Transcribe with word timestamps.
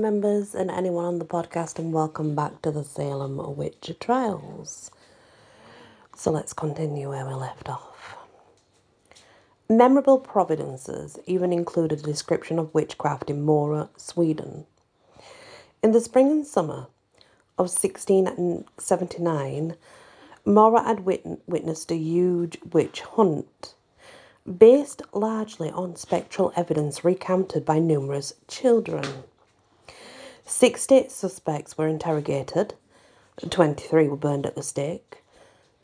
Members 0.00 0.54
and 0.54 0.70
anyone 0.70 1.04
on 1.04 1.18
the 1.18 1.24
podcast, 1.24 1.78
and 1.78 1.92
welcome 1.92 2.34
back 2.34 2.62
to 2.62 2.70
the 2.70 2.82
Salem 2.82 3.56
Witch 3.56 3.92
Trials. 4.00 4.90
So 6.16 6.30
let's 6.30 6.54
continue 6.54 7.10
where 7.10 7.26
we 7.26 7.34
left 7.34 7.68
off. 7.68 8.16
Memorable 9.68 10.18
providences 10.18 11.18
even 11.26 11.52
included 11.52 12.00
a 12.00 12.02
description 12.02 12.58
of 12.58 12.72
witchcraft 12.72 13.28
in 13.28 13.42
Mora, 13.42 13.90
Sweden. 13.96 14.64
In 15.82 15.92
the 15.92 16.00
spring 16.00 16.30
and 16.30 16.46
summer 16.46 16.86
of 17.58 17.68
1679, 17.68 19.76
Mora 20.44 20.82
had 20.82 21.00
wit- 21.00 21.26
witnessed 21.46 21.92
a 21.92 21.96
huge 21.96 22.58
witch 22.72 23.02
hunt 23.02 23.74
based 24.58 25.02
largely 25.12 25.70
on 25.70 25.96
spectral 25.96 26.52
evidence 26.56 27.04
recounted 27.04 27.64
by 27.64 27.78
numerous 27.78 28.32
children. 28.48 29.04
60 30.44 31.08
suspects 31.08 31.78
were 31.78 31.86
interrogated, 31.86 32.74
23 33.48 34.08
were 34.08 34.16
burned 34.16 34.46
at 34.46 34.54
the 34.54 34.62
stake. 34.62 35.22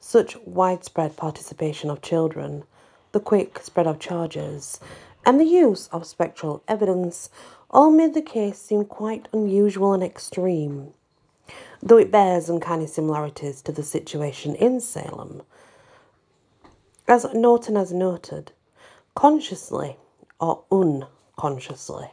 Such 0.01 0.37
widespread 0.45 1.17
participation 1.17 1.91
of 1.91 2.03
children, 2.03 2.65
the 3.13 3.21
quick 3.21 3.61
spread 3.61 3.87
of 3.87 3.99
charges, 3.99 4.81
and 5.25 5.41
the 5.41 5.45
use 5.45 5.89
of 5.89 6.07
spectral 6.07 6.63
evidence 6.69 7.31
all 7.71 7.91
made 7.91 8.15
the 8.15 8.23
case 8.23 8.59
seem 8.59 8.85
quite 8.85 9.29
unusual 9.33 9.93
and 9.93 10.03
extreme. 10.03 10.93
Though 11.83 11.99
it 11.99 12.11
bears 12.11 12.49
uncanny 12.49 12.87
similarities 12.87 13.63
to 13.63 13.73
the 13.73 13.83
situation 13.83 14.55
in 14.55 14.81
Salem, 14.81 15.43
as 17.07 17.27
Norton 17.33 17.77
has 17.77 17.93
noted, 17.93 18.53
consciously 19.15 19.97
or 20.41 20.65
unconsciously, 20.71 22.11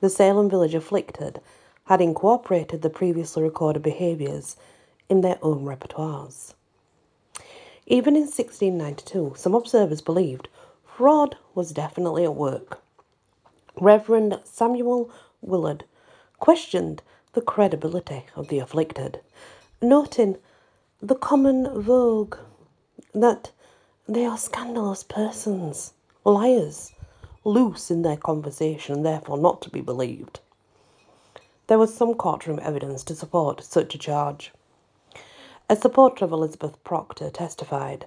the 0.00 0.10
Salem 0.10 0.48
village 0.50 0.74
afflicted 0.74 1.40
had 1.86 2.00
incorporated 2.00 2.82
the 2.82 2.90
previously 2.90 3.42
recorded 3.42 3.82
behaviours 3.82 4.56
in 5.08 5.20
their 5.20 5.38
own 5.42 5.64
repertoires. 5.64 6.54
Even 7.86 8.14
in 8.14 8.22
1692, 8.22 9.34
some 9.36 9.54
observers 9.54 10.00
believed 10.00 10.48
fraud 10.84 11.36
was 11.54 11.72
definitely 11.72 12.24
at 12.24 12.34
work. 12.34 12.80
Reverend 13.80 14.38
Samuel 14.44 15.10
Willard 15.40 15.84
questioned 16.38 17.02
the 17.32 17.40
credibility 17.40 18.24
of 18.36 18.48
the 18.48 18.58
afflicted, 18.58 19.20
noting 19.80 20.36
the 21.00 21.14
common 21.14 21.82
vogue 21.82 22.36
that 23.14 23.50
they 24.08 24.24
are 24.24 24.38
scandalous 24.38 25.02
persons, 25.02 25.92
liars, 26.24 26.92
loose 27.44 27.90
in 27.90 28.02
their 28.02 28.16
conversation, 28.16 28.96
and 28.96 29.06
therefore 29.06 29.38
not 29.38 29.60
to 29.62 29.70
be 29.70 29.80
believed. 29.80 30.40
There 31.68 31.78
was 31.78 31.94
some 31.94 32.14
courtroom 32.14 32.58
evidence 32.62 33.04
to 33.04 33.14
support 33.14 33.62
such 33.62 33.94
a 33.94 33.98
charge. 33.98 34.52
A 35.70 35.76
supporter 35.76 36.24
of 36.24 36.32
Elizabeth 36.32 36.82
Proctor 36.82 37.30
testified 37.30 38.06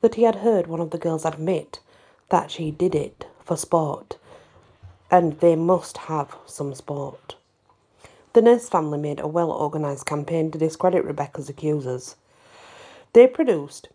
that 0.00 0.14
he 0.14 0.22
had 0.22 0.36
heard 0.36 0.66
one 0.66 0.80
of 0.80 0.90
the 0.90 0.98
girls 0.98 1.24
admit 1.24 1.80
that 2.28 2.50
she 2.50 2.70
did 2.70 2.94
it 2.94 3.26
for 3.44 3.56
sport, 3.56 4.16
and 5.10 5.40
they 5.40 5.56
must 5.56 5.98
have 5.98 6.36
some 6.46 6.74
sport. 6.74 7.34
The 8.32 8.42
Nurse 8.42 8.68
family 8.68 8.98
made 8.98 9.20
a 9.20 9.28
well 9.28 9.50
organised 9.50 10.06
campaign 10.06 10.50
to 10.50 10.58
discredit 10.58 11.04
Rebecca's 11.04 11.48
accusers. 11.48 12.16
They 13.12 13.26
produced 13.26 13.88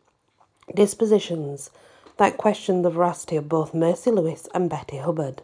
dispositions 0.76 1.72
that 2.18 2.38
questioned 2.38 2.84
the 2.84 2.90
veracity 2.90 3.38
of 3.38 3.50
both 3.50 3.74
Mercy 3.74 4.12
Lewis 4.12 4.48
and 4.54 4.70
Betty 4.70 4.98
Hubbard. 4.98 5.42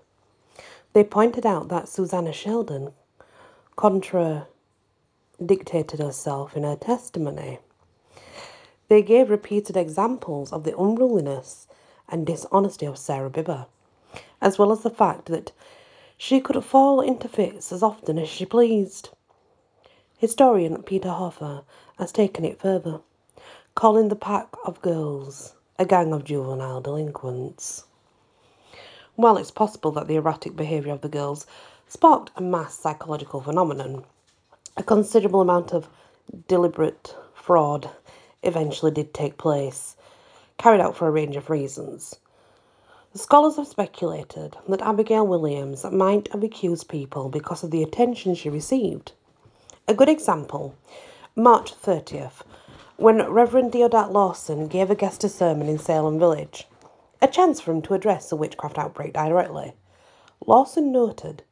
They 0.94 1.04
pointed 1.04 1.46
out 1.46 1.70
that 1.70 1.88
Susanna 1.88 2.32
Sheldon 2.34 2.94
contradicted 3.76 4.48
herself 6.00 6.56
in 6.56 6.64
her 6.64 6.76
testimony. 6.76 7.60
They 8.88 9.02
gave 9.02 9.30
repeated 9.30 9.76
examples 9.76 10.54
of 10.54 10.64
the 10.64 10.78
unruliness 10.78 11.68
and 12.08 12.26
dishonesty 12.26 12.86
of 12.86 12.98
Sarah 12.98 13.30
Bibber, 13.30 13.66
as 14.42 14.58
well 14.58 14.72
as 14.72 14.82
the 14.82 14.90
fact 14.90 15.26
that 15.28 15.52
she 16.18 16.40
could 16.40 16.64
fall 16.64 17.02
into 17.02 17.28
fits 17.28 17.72
as 17.72 17.84
often 17.84 18.18
as 18.18 18.30
she 18.30 18.46
pleased. 18.46 19.10
Historian 20.18 20.82
Peter 20.84 21.10
Hoffer 21.10 21.64
has 21.98 22.12
taken 22.12 22.46
it 22.46 22.60
further, 22.60 23.02
calling 23.74 24.08
the 24.08 24.16
pack 24.16 24.48
of 24.64 24.82
girls 24.82 25.56
a 25.78 25.86
gang 25.86 26.14
of 26.14 26.24
juvenile 26.24 26.80
delinquents. 26.80 27.86
While 29.16 29.38
it's 29.38 29.52
possible 29.52 29.92
that 29.92 30.08
the 30.08 30.16
erratic 30.16 30.56
behaviour 30.56 30.94
of 30.94 31.02
the 31.02 31.10
girls 31.10 31.46
sparked 31.88 32.32
a 32.36 32.42
mass 32.42 32.78
psychological 32.78 33.42
phenomenon. 33.42 34.04
A 34.78 34.84
considerable 34.84 35.42
amount 35.42 35.74
of 35.74 35.88
deliberate 36.48 37.16
fraud 37.34 37.90
eventually 38.44 38.92
did 38.92 39.14
take 39.14 39.38
place, 39.38 39.96
carried 40.58 40.82
out 40.82 40.96
for 40.96 41.08
a 41.08 41.12
range 41.12 41.36
of 41.36 41.50
reasons. 41.50 42.16
Scholars 43.14 43.56
have 43.56 43.68
speculated 43.68 44.58
that 44.68 44.82
Abigail 44.82 45.26
Williams 45.26 45.86
might 45.86 46.32
have 46.34 46.44
accused 46.44 46.90
people 46.90 47.30
because 47.30 47.64
of 47.64 47.72
the 47.72 47.82
attention 47.82 48.36
she 48.36 48.50
received. 48.50 49.14
A 49.88 49.94
good 49.94 50.10
example, 50.10 50.76
March 51.36 51.74
30th, 51.74 52.42
when 52.98 53.26
Reverend 53.30 53.72
Deodat 53.72 54.12
Lawson 54.12 54.68
gave 54.68 54.92
a 54.92 54.96
guest 54.96 55.24
a 55.24 55.30
sermon 55.30 55.68
in 55.68 55.78
Salem 55.78 56.20
Village, 56.20 56.68
a 57.22 57.28
chance 57.28 57.62
for 57.62 57.72
him 57.72 57.82
to 57.84 57.94
address 57.94 58.30
the 58.30 58.36
witchcraft 58.36 58.78
outbreak 58.78 59.14
directly. 59.14 59.74
Lawson 60.46 60.92
noted 60.92 61.44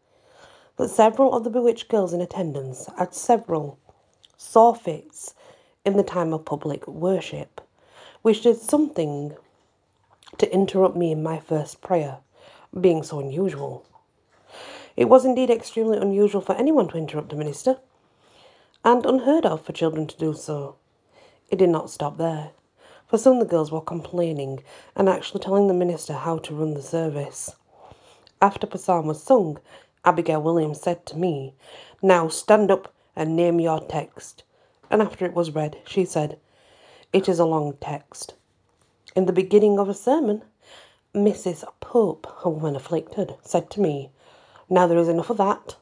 that 0.77 0.89
several 0.89 1.33
of 1.33 1.43
the 1.43 1.49
bewitched 1.49 1.87
girls 1.87 2.13
in 2.13 2.21
attendance 2.21 2.89
had 2.97 3.13
several 3.13 3.77
saw 4.37 4.73
fits 4.73 5.35
in 5.85 5.97
the 5.97 6.03
time 6.03 6.33
of 6.33 6.45
public 6.45 6.87
worship, 6.87 7.61
which 8.21 8.41
did 8.41 8.57
something 8.57 9.35
to 10.37 10.53
interrupt 10.53 10.95
me 10.95 11.11
in 11.11 11.21
my 11.21 11.39
first 11.39 11.81
prayer, 11.81 12.17
being 12.79 13.03
so 13.03 13.19
unusual. 13.19 13.85
It 14.95 15.05
was 15.05 15.25
indeed 15.25 15.49
extremely 15.49 15.97
unusual 15.97 16.41
for 16.41 16.55
anyone 16.55 16.87
to 16.89 16.97
interrupt 16.97 17.33
a 17.33 17.35
minister, 17.35 17.77
and 18.83 19.05
unheard 19.05 19.45
of 19.45 19.65
for 19.65 19.73
children 19.73 20.07
to 20.07 20.17
do 20.17 20.33
so. 20.33 20.75
It 21.49 21.57
did 21.57 21.69
not 21.69 21.89
stop 21.89 22.17
there, 22.17 22.51
for 23.07 23.17
some 23.17 23.33
of 23.33 23.39
the 23.39 23.45
girls 23.45 23.71
were 23.71 23.81
complaining 23.81 24.63
and 24.95 25.07
actually 25.07 25.41
telling 25.41 25.67
the 25.67 25.73
minister 25.73 26.13
how 26.13 26.39
to 26.39 26.55
run 26.55 26.73
the 26.73 26.81
service. 26.81 27.55
After 28.41 28.67
psalm 28.77 29.07
was 29.07 29.23
sung, 29.23 29.59
Abigail 30.05 30.41
Williams 30.41 30.81
said 30.81 31.05
to 31.05 31.17
me, 31.17 31.53
Now 32.01 32.27
stand 32.27 32.69
up 32.69 32.93
and 33.15 33.35
name 33.35 33.59
your 33.59 33.79
text. 33.79 34.43
And 34.89 35.01
after 35.01 35.25
it 35.25 35.33
was 35.33 35.51
read, 35.51 35.77
she 35.85 36.03
said, 36.03 36.39
It 37.13 37.29
is 37.29 37.39
a 37.39 37.45
long 37.45 37.77
text. 37.79 38.33
In 39.15 39.25
the 39.25 39.33
beginning 39.33 39.79
of 39.79 39.87
a 39.87 39.93
sermon, 39.93 40.43
Mrs. 41.15 41.63
Pope, 41.79 42.27
a 42.43 42.49
woman 42.49 42.75
afflicted, 42.75 43.35
said 43.43 43.69
to 43.71 43.81
me, 43.81 44.09
Now 44.69 44.87
there 44.87 44.97
is 44.97 45.07
enough 45.07 45.29
of 45.29 45.37
that. 45.37 45.77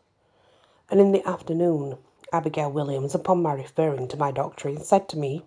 And 0.90 1.00
in 1.00 1.14
the 1.14 1.28
afternoon, 1.28 1.98
Abigail 2.34 2.72
Williams, 2.72 3.16
upon 3.16 3.42
my 3.42 3.54
referring 3.54 4.08
to 4.10 4.18
my 4.18 4.32
doctrine, 4.32 4.82
said 4.82 5.10
to 5.10 5.18
me, 5.18 5.44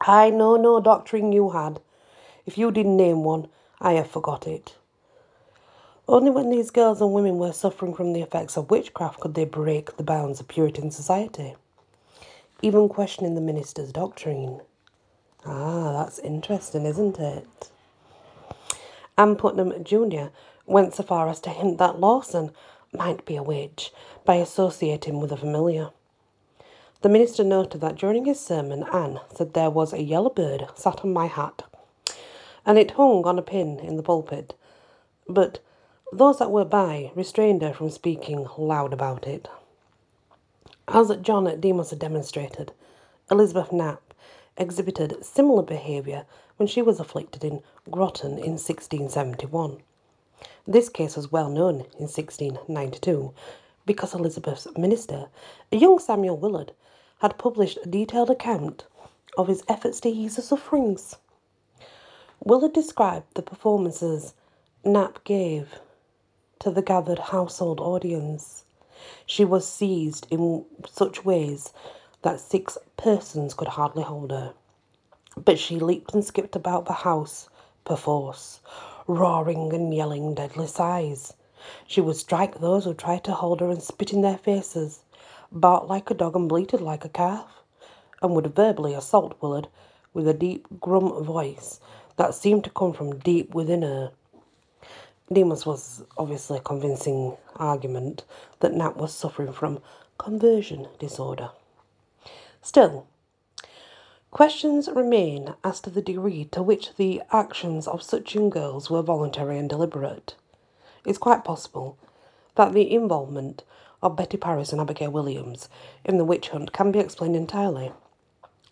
I 0.00 0.30
know 0.30 0.56
no 0.56 0.80
doctrine 0.80 1.32
you 1.32 1.50
had. 1.50 1.80
If 2.44 2.58
you 2.58 2.70
didn't 2.70 2.96
name 2.96 3.24
one, 3.24 3.48
I 3.80 3.92
have 3.92 4.10
forgot 4.10 4.46
it. 4.46 4.74
Only 6.08 6.30
when 6.30 6.50
these 6.50 6.70
girls 6.70 7.00
and 7.00 7.12
women 7.12 7.36
were 7.38 7.52
suffering 7.52 7.92
from 7.92 8.12
the 8.12 8.22
effects 8.22 8.56
of 8.56 8.70
witchcraft 8.70 9.18
could 9.18 9.34
they 9.34 9.44
break 9.44 9.96
the 9.96 10.04
bounds 10.04 10.38
of 10.38 10.46
Puritan 10.46 10.92
society, 10.92 11.56
even 12.62 12.88
questioning 12.88 13.34
the 13.34 13.40
minister's 13.40 13.90
doctrine. 13.90 14.60
Ah, 15.44 15.92
that's 15.92 16.20
interesting, 16.20 16.86
isn't 16.86 17.18
it? 17.18 17.70
Anne 19.18 19.34
Putnam 19.34 19.82
Jr. 19.82 20.26
went 20.64 20.94
so 20.94 21.02
far 21.02 21.28
as 21.28 21.40
to 21.40 21.50
hint 21.50 21.78
that 21.78 21.98
Lawson 21.98 22.52
might 22.92 23.24
be 23.24 23.34
a 23.34 23.42
witch 23.42 23.90
by 24.24 24.36
associating 24.36 25.20
with 25.20 25.32
a 25.32 25.36
familiar. 25.36 25.90
The 27.02 27.08
minister 27.08 27.42
noted 27.42 27.80
that 27.80 27.96
during 27.96 28.26
his 28.26 28.38
sermon, 28.38 28.84
Anne 28.92 29.20
said 29.34 29.54
there 29.54 29.70
was 29.70 29.92
a 29.92 30.02
yellow 30.02 30.30
bird 30.30 30.68
sat 30.76 31.04
on 31.04 31.12
my 31.12 31.26
hat, 31.26 31.64
and 32.64 32.78
it 32.78 32.92
hung 32.92 33.24
on 33.24 33.40
a 33.40 33.42
pin 33.42 33.80
in 33.80 33.96
the 33.96 34.02
pulpit, 34.04 34.54
but 35.28 35.58
those 36.12 36.38
that 36.38 36.50
were 36.50 36.64
by 36.64 37.10
restrained 37.14 37.62
her 37.62 37.72
from 37.72 37.90
speaking 37.90 38.46
loud 38.56 38.92
about 38.92 39.26
it. 39.26 39.48
As 40.86 41.10
John 41.20 41.60
Demos 41.60 41.90
had 41.90 41.98
demonstrated, 41.98 42.72
Elizabeth 43.28 43.72
Knapp 43.72 44.14
exhibited 44.56 45.24
similar 45.24 45.62
behaviour 45.62 46.24
when 46.56 46.68
she 46.68 46.80
was 46.80 47.00
afflicted 47.00 47.42
in 47.42 47.60
Groton 47.90 48.38
in 48.38 48.52
1671. 48.52 49.78
This 50.66 50.88
case 50.88 51.16
was 51.16 51.32
well 51.32 51.50
known 51.50 51.80
in 51.98 52.06
1692 52.06 53.34
because 53.84 54.14
Elizabeth's 54.14 54.68
minister, 54.76 55.26
a 55.72 55.76
young 55.76 55.98
Samuel 55.98 56.36
Willard, 56.36 56.72
had 57.18 57.38
published 57.38 57.78
a 57.82 57.88
detailed 57.88 58.30
account 58.30 58.86
of 59.36 59.48
his 59.48 59.64
efforts 59.68 60.00
to 60.00 60.08
ease 60.08 60.36
her 60.36 60.42
sufferings. 60.42 61.16
Willard 62.44 62.72
described 62.72 63.26
the 63.34 63.42
performances 63.42 64.34
Knapp 64.84 65.24
gave 65.24 65.80
to 66.60 66.70
the 66.70 66.82
gathered 66.82 67.18
household 67.18 67.80
audience. 67.80 68.64
She 69.26 69.44
was 69.44 69.68
seized 69.68 70.26
in 70.30 70.64
such 70.88 71.24
ways 71.24 71.72
that 72.22 72.40
six 72.40 72.78
persons 72.96 73.54
could 73.54 73.68
hardly 73.68 74.02
hold 74.02 74.30
her. 74.30 74.54
But 75.36 75.58
she 75.58 75.78
leaped 75.78 76.14
and 76.14 76.24
skipped 76.24 76.56
about 76.56 76.86
the 76.86 76.92
house 76.92 77.48
perforce, 77.84 78.60
roaring 79.06 79.72
and 79.72 79.94
yelling 79.94 80.34
deadly 80.34 80.66
sighs. 80.66 81.34
She 81.86 82.00
would 82.00 82.16
strike 82.16 82.58
those 82.58 82.84
who 82.84 82.94
tried 82.94 83.24
to 83.24 83.32
hold 83.32 83.60
her 83.60 83.70
and 83.70 83.82
spit 83.82 84.12
in 84.12 84.22
their 84.22 84.38
faces, 84.38 85.04
barked 85.52 85.88
like 85.88 86.10
a 86.10 86.14
dog 86.14 86.36
and 86.36 86.48
bleated 86.48 86.80
like 86.80 87.04
a 87.04 87.08
calf, 87.08 87.62
and 88.22 88.34
would 88.34 88.54
verbally 88.54 88.94
assault 88.94 89.36
Willard 89.40 89.68
with 90.14 90.26
a 90.26 90.34
deep 90.34 90.66
grum 90.80 91.22
voice 91.22 91.80
that 92.16 92.34
seemed 92.34 92.64
to 92.64 92.70
come 92.70 92.92
from 92.92 93.18
deep 93.18 93.54
within 93.54 93.82
her. 93.82 94.10
Demos 95.32 95.66
was 95.66 96.04
obviously 96.16 96.58
a 96.58 96.60
convincing 96.62 97.36
argument 97.56 98.24
that 98.60 98.72
Knapp 98.72 98.96
was 98.96 99.12
suffering 99.12 99.52
from 99.52 99.80
conversion 100.18 100.86
disorder. 101.00 101.50
Still, 102.62 103.06
questions 104.30 104.88
remain 104.94 105.54
as 105.64 105.80
to 105.80 105.90
the 105.90 106.02
degree 106.02 106.44
to 106.46 106.62
which 106.62 106.94
the 106.96 107.22
actions 107.32 107.88
of 107.88 108.02
such 108.02 108.34
young 108.34 108.50
girls 108.50 108.88
were 108.88 109.02
voluntary 109.02 109.58
and 109.58 109.68
deliberate. 109.68 110.36
It's 111.04 111.18
quite 111.18 111.44
possible 111.44 111.98
that 112.54 112.72
the 112.72 112.92
involvement 112.92 113.64
of 114.02 114.16
Betty 114.16 114.36
Parris 114.36 114.72
and 114.72 114.80
Abigail 114.80 115.10
Williams 115.10 115.68
in 116.04 116.18
the 116.18 116.24
witch 116.24 116.50
hunt 116.50 116.72
can 116.72 116.92
be 116.92 117.00
explained 117.00 117.34
entirely 117.34 117.90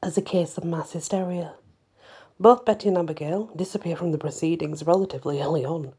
as 0.03 0.17
a 0.17 0.23
case 0.23 0.57
of 0.57 0.65
mass 0.65 0.93
hysteria. 0.93 1.55
Both 2.39 2.65
Betty 2.65 2.89
and 2.89 2.99
Abigail 2.99 3.51
disappear 3.57 3.97
from 3.97 4.13
the 4.13 4.19
proceedings 4.19 4.87
relatively 4.87 5.41
early 5.41 5.65
on. 5.65 5.95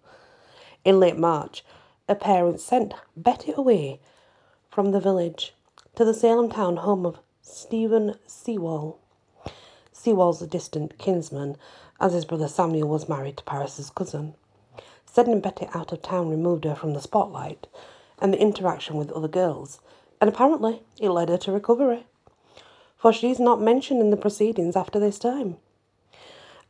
In 0.85 0.99
late 0.99 1.17
March, 1.17 1.65
a 2.07 2.13
parent 2.13 2.59
sent 2.59 2.93
Betty 3.17 3.51
away 3.57 3.99
from 4.69 4.91
the 4.91 4.99
village 4.99 5.55
to 5.95 6.05
the 6.05 6.13
Salem 6.13 6.47
town 6.47 6.77
home 6.77 7.07
of 7.07 7.17
Stephen 7.41 8.19
Sewall. 8.27 8.99
Sewall's 9.91 10.43
a 10.43 10.47
distant 10.47 10.99
kinsman, 10.99 11.57
as 11.99 12.13
his 12.13 12.23
brother 12.23 12.47
Samuel 12.47 12.87
was 12.87 13.09
married 13.09 13.37
to 13.37 13.43
Parris's 13.45 13.89
cousin. 13.89 14.35
Sending 15.07 15.39
Betty 15.39 15.67
out 15.73 15.91
of 15.91 16.03
town 16.03 16.29
removed 16.29 16.65
her 16.65 16.75
from 16.75 16.93
the 16.93 17.01
spotlight 17.01 17.65
and 18.19 18.31
the 18.31 18.39
interaction 18.39 18.95
with 18.95 19.11
other 19.13 19.27
girls, 19.27 19.79
and 20.21 20.29
apparently 20.29 20.83
it 20.99 21.09
led 21.09 21.29
her 21.29 21.37
to 21.39 21.51
recovery, 21.51 22.05
for 22.95 23.11
she's 23.11 23.39
not 23.39 23.59
mentioned 23.59 24.01
in 24.01 24.11
the 24.11 24.17
proceedings 24.17 24.75
after 24.75 24.99
this 24.99 25.17
time. 25.17 25.57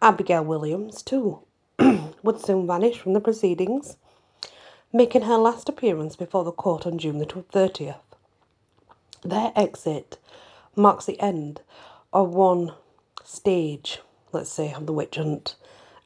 Abigail 0.02 0.46
Williams, 0.46 1.04
too, 1.04 1.40
would 2.24 2.40
soon 2.40 2.66
vanish 2.66 2.98
from 2.98 3.12
the 3.12 3.20
proceedings 3.20 3.98
making 4.96 5.24
her 5.24 5.36
last 5.36 5.68
appearance 5.68 6.16
before 6.16 6.46
the 6.46 6.54
court 6.54 6.88
on 6.88 6.98
June 6.98 7.18
the 7.18 7.26
30th. 7.26 7.98
Their 9.26 9.52
exit 9.54 10.18
marks 10.74 11.06
the 11.06 11.20
end 11.20 11.60
of 12.14 12.34
one 12.34 12.72
stage, 13.22 14.00
let's 14.32 14.50
say, 14.50 14.72
of 14.72 14.86
the 14.86 14.94
witch 14.94 15.18
hunt 15.18 15.56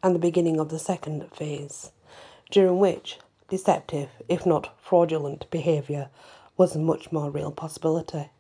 and 0.02 0.16
the 0.16 0.20
beginning 0.20 0.60
of 0.60 0.70
the 0.70 0.80
second 0.80 1.32
phase, 1.32 1.92
during 2.50 2.80
which 2.80 3.20
deceptive, 3.48 4.10
if 4.28 4.44
not 4.44 4.76
fraudulent, 4.82 5.46
behaviour 5.52 6.10
was 6.58 6.76
a 6.76 6.80
much 6.80 7.12
more 7.12 7.30
real 7.30 7.52
possibility. 7.52 8.32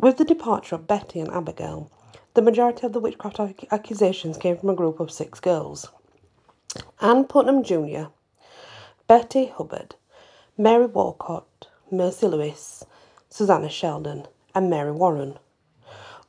With 0.00 0.16
the 0.16 0.24
departure 0.24 0.76
of 0.76 0.86
Betty 0.86 1.20
and 1.20 1.30
Abigail, 1.30 1.90
the 2.32 2.40
majority 2.40 2.86
of 2.86 2.94
the 2.94 3.00
witchcraft 3.00 3.40
accusations 3.70 4.38
came 4.38 4.56
from 4.56 4.70
a 4.70 4.74
group 4.74 5.00
of 5.00 5.10
six 5.10 5.38
girls. 5.38 5.86
Anne 7.02 7.24
Putnam 7.24 7.62
Jr., 7.62 8.06
Betty 9.08 9.46
Hubbard, 9.46 9.94
Mary 10.58 10.84
Walcott, 10.84 11.68
Mercy 11.90 12.26
Lewis, 12.26 12.84
Susanna 13.30 13.70
Sheldon, 13.70 14.28
and 14.54 14.68
Mary 14.68 14.92
Warren. 14.92 15.38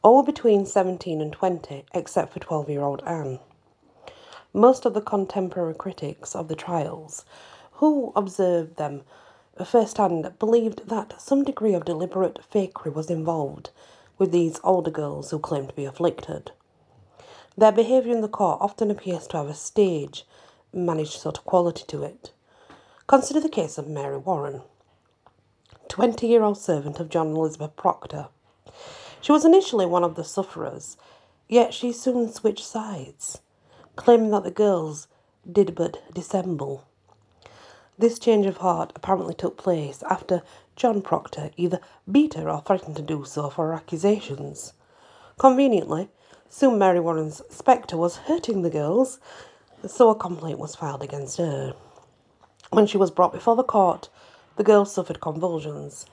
All 0.02 0.24
between 0.24 0.66
17 0.66 1.20
and 1.20 1.34
20, 1.34 1.84
except 1.94 2.32
for 2.32 2.40
12 2.40 2.70
year 2.70 2.82
old 2.82 3.04
Anne. 3.06 3.40
Most 4.54 4.86
of 4.86 4.94
the 4.94 5.02
contemporary 5.02 5.74
critics 5.74 6.34
of 6.34 6.48
the 6.48 6.56
trials, 6.56 7.26
who 7.74 8.14
observed 8.16 8.78
them 8.78 9.02
firsthand, 9.62 10.40
believed 10.40 10.88
that 10.88 11.20
some 11.22 11.44
degree 11.44 11.74
of 11.74 11.84
deliberate 11.84 12.40
fakery 12.50 12.94
was 12.94 13.10
involved 13.10 13.72
with 14.18 14.32
these 14.32 14.58
older 14.64 14.90
girls 14.90 15.32
who 15.32 15.40
claimed 15.40 15.68
to 15.68 15.76
be 15.76 15.84
afflicted. 15.84 16.54
Their 17.58 17.74
behaviour 17.74 18.14
in 18.14 18.22
the 18.22 18.30
court 18.30 18.60
often 18.62 18.90
appears 18.90 19.28
to 19.28 19.38
have 19.38 19.50
a 19.50 19.54
stage 19.54 20.26
managed 20.72 21.20
sort 21.20 21.40
of 21.40 21.44
quality 21.44 21.84
to 21.88 22.04
it. 22.04 22.32
Consider 23.10 23.40
the 23.40 23.50
case 23.50 23.80
of 23.80 23.88
Mary 23.88 24.18
Warren, 24.20 24.62
20 25.88 26.28
year 26.28 26.44
old 26.44 26.60
servant 26.60 27.00
of 27.00 27.10
John 27.10 27.30
Elizabeth 27.30 27.76
Proctor. 27.76 28.28
She 29.20 29.32
was 29.32 29.44
initially 29.44 29.88
one 29.88 30.04
of 30.04 30.14
the 30.14 30.24
sufferers, 30.24 30.96
yet 31.48 31.74
she 31.74 31.92
soon 31.92 32.32
switched 32.32 32.64
sides, 32.64 33.42
claiming 33.96 34.30
that 34.30 34.44
the 34.44 34.52
girls 34.52 35.08
did 35.52 35.74
but 35.74 36.04
dissemble. 36.14 36.84
This 37.98 38.20
change 38.20 38.46
of 38.46 38.58
heart 38.58 38.94
apparently 38.96 39.34
took 39.34 39.58
place 39.58 40.04
after 40.04 40.44
John 40.76 41.02
Proctor 41.02 41.50
either 41.58 41.80
beat 42.12 42.36
her 42.36 42.48
or 42.48 42.62
threatened 42.62 42.98
to 42.98 43.02
do 43.02 43.26
so 43.26 43.50
for 43.50 43.70
her 43.70 43.74
accusations. 43.74 44.74
Conveniently, 45.40 46.10
soon 46.48 46.78
Mary 46.78 47.00
Warren's 47.00 47.42
spectre 47.50 47.98
was 47.98 48.18
hurting 48.28 48.62
the 48.62 48.70
girls, 48.70 49.18
so 49.88 50.12
a 50.12 50.16
complaint 50.16 50.60
was 50.60 50.76
filed 50.76 51.02
against 51.02 51.40
her. 51.40 51.74
When 52.72 52.86
she 52.86 52.98
was 52.98 53.10
brought 53.10 53.34
before 53.34 53.56
the 53.56 53.64
court, 53.64 54.10
the 54.56 54.64
girl 54.64 54.86
suffered 54.86 55.20
convulsions. 55.20 56.06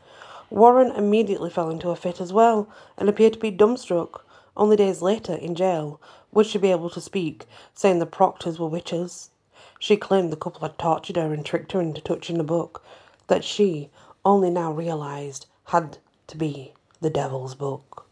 Warren 0.48 0.90
immediately 0.90 1.50
fell 1.50 1.68
into 1.68 1.90
a 1.90 1.96
fit 1.96 2.20
as 2.20 2.32
well 2.32 2.68
and 2.96 3.08
appeared 3.08 3.34
to 3.34 3.38
be 3.38 3.50
dumbstruck. 3.50 4.22
Only 4.56 4.76
days 4.76 5.02
later, 5.02 5.34
in 5.34 5.54
jail, 5.54 6.00
would 6.32 6.46
she 6.46 6.56
be 6.56 6.70
able 6.70 6.88
to 6.90 7.00
speak, 7.00 7.46
saying 7.74 7.98
the 7.98 8.06
proctors 8.06 8.58
were 8.58 8.68
witches. 8.68 9.30
She 9.78 9.98
claimed 9.98 10.32
the 10.32 10.36
couple 10.36 10.62
had 10.62 10.78
tortured 10.78 11.16
her 11.16 11.34
and 11.34 11.44
tricked 11.44 11.72
her 11.72 11.80
into 11.80 12.00
touching 12.00 12.38
the 12.38 12.44
book 12.44 12.82
that 13.26 13.44
she 13.44 13.90
only 14.24 14.48
now 14.48 14.72
realized 14.72 15.46
had 15.66 15.98
to 16.28 16.38
be 16.38 16.72
the 17.02 17.10
devil's 17.10 17.54
book. 17.54 18.06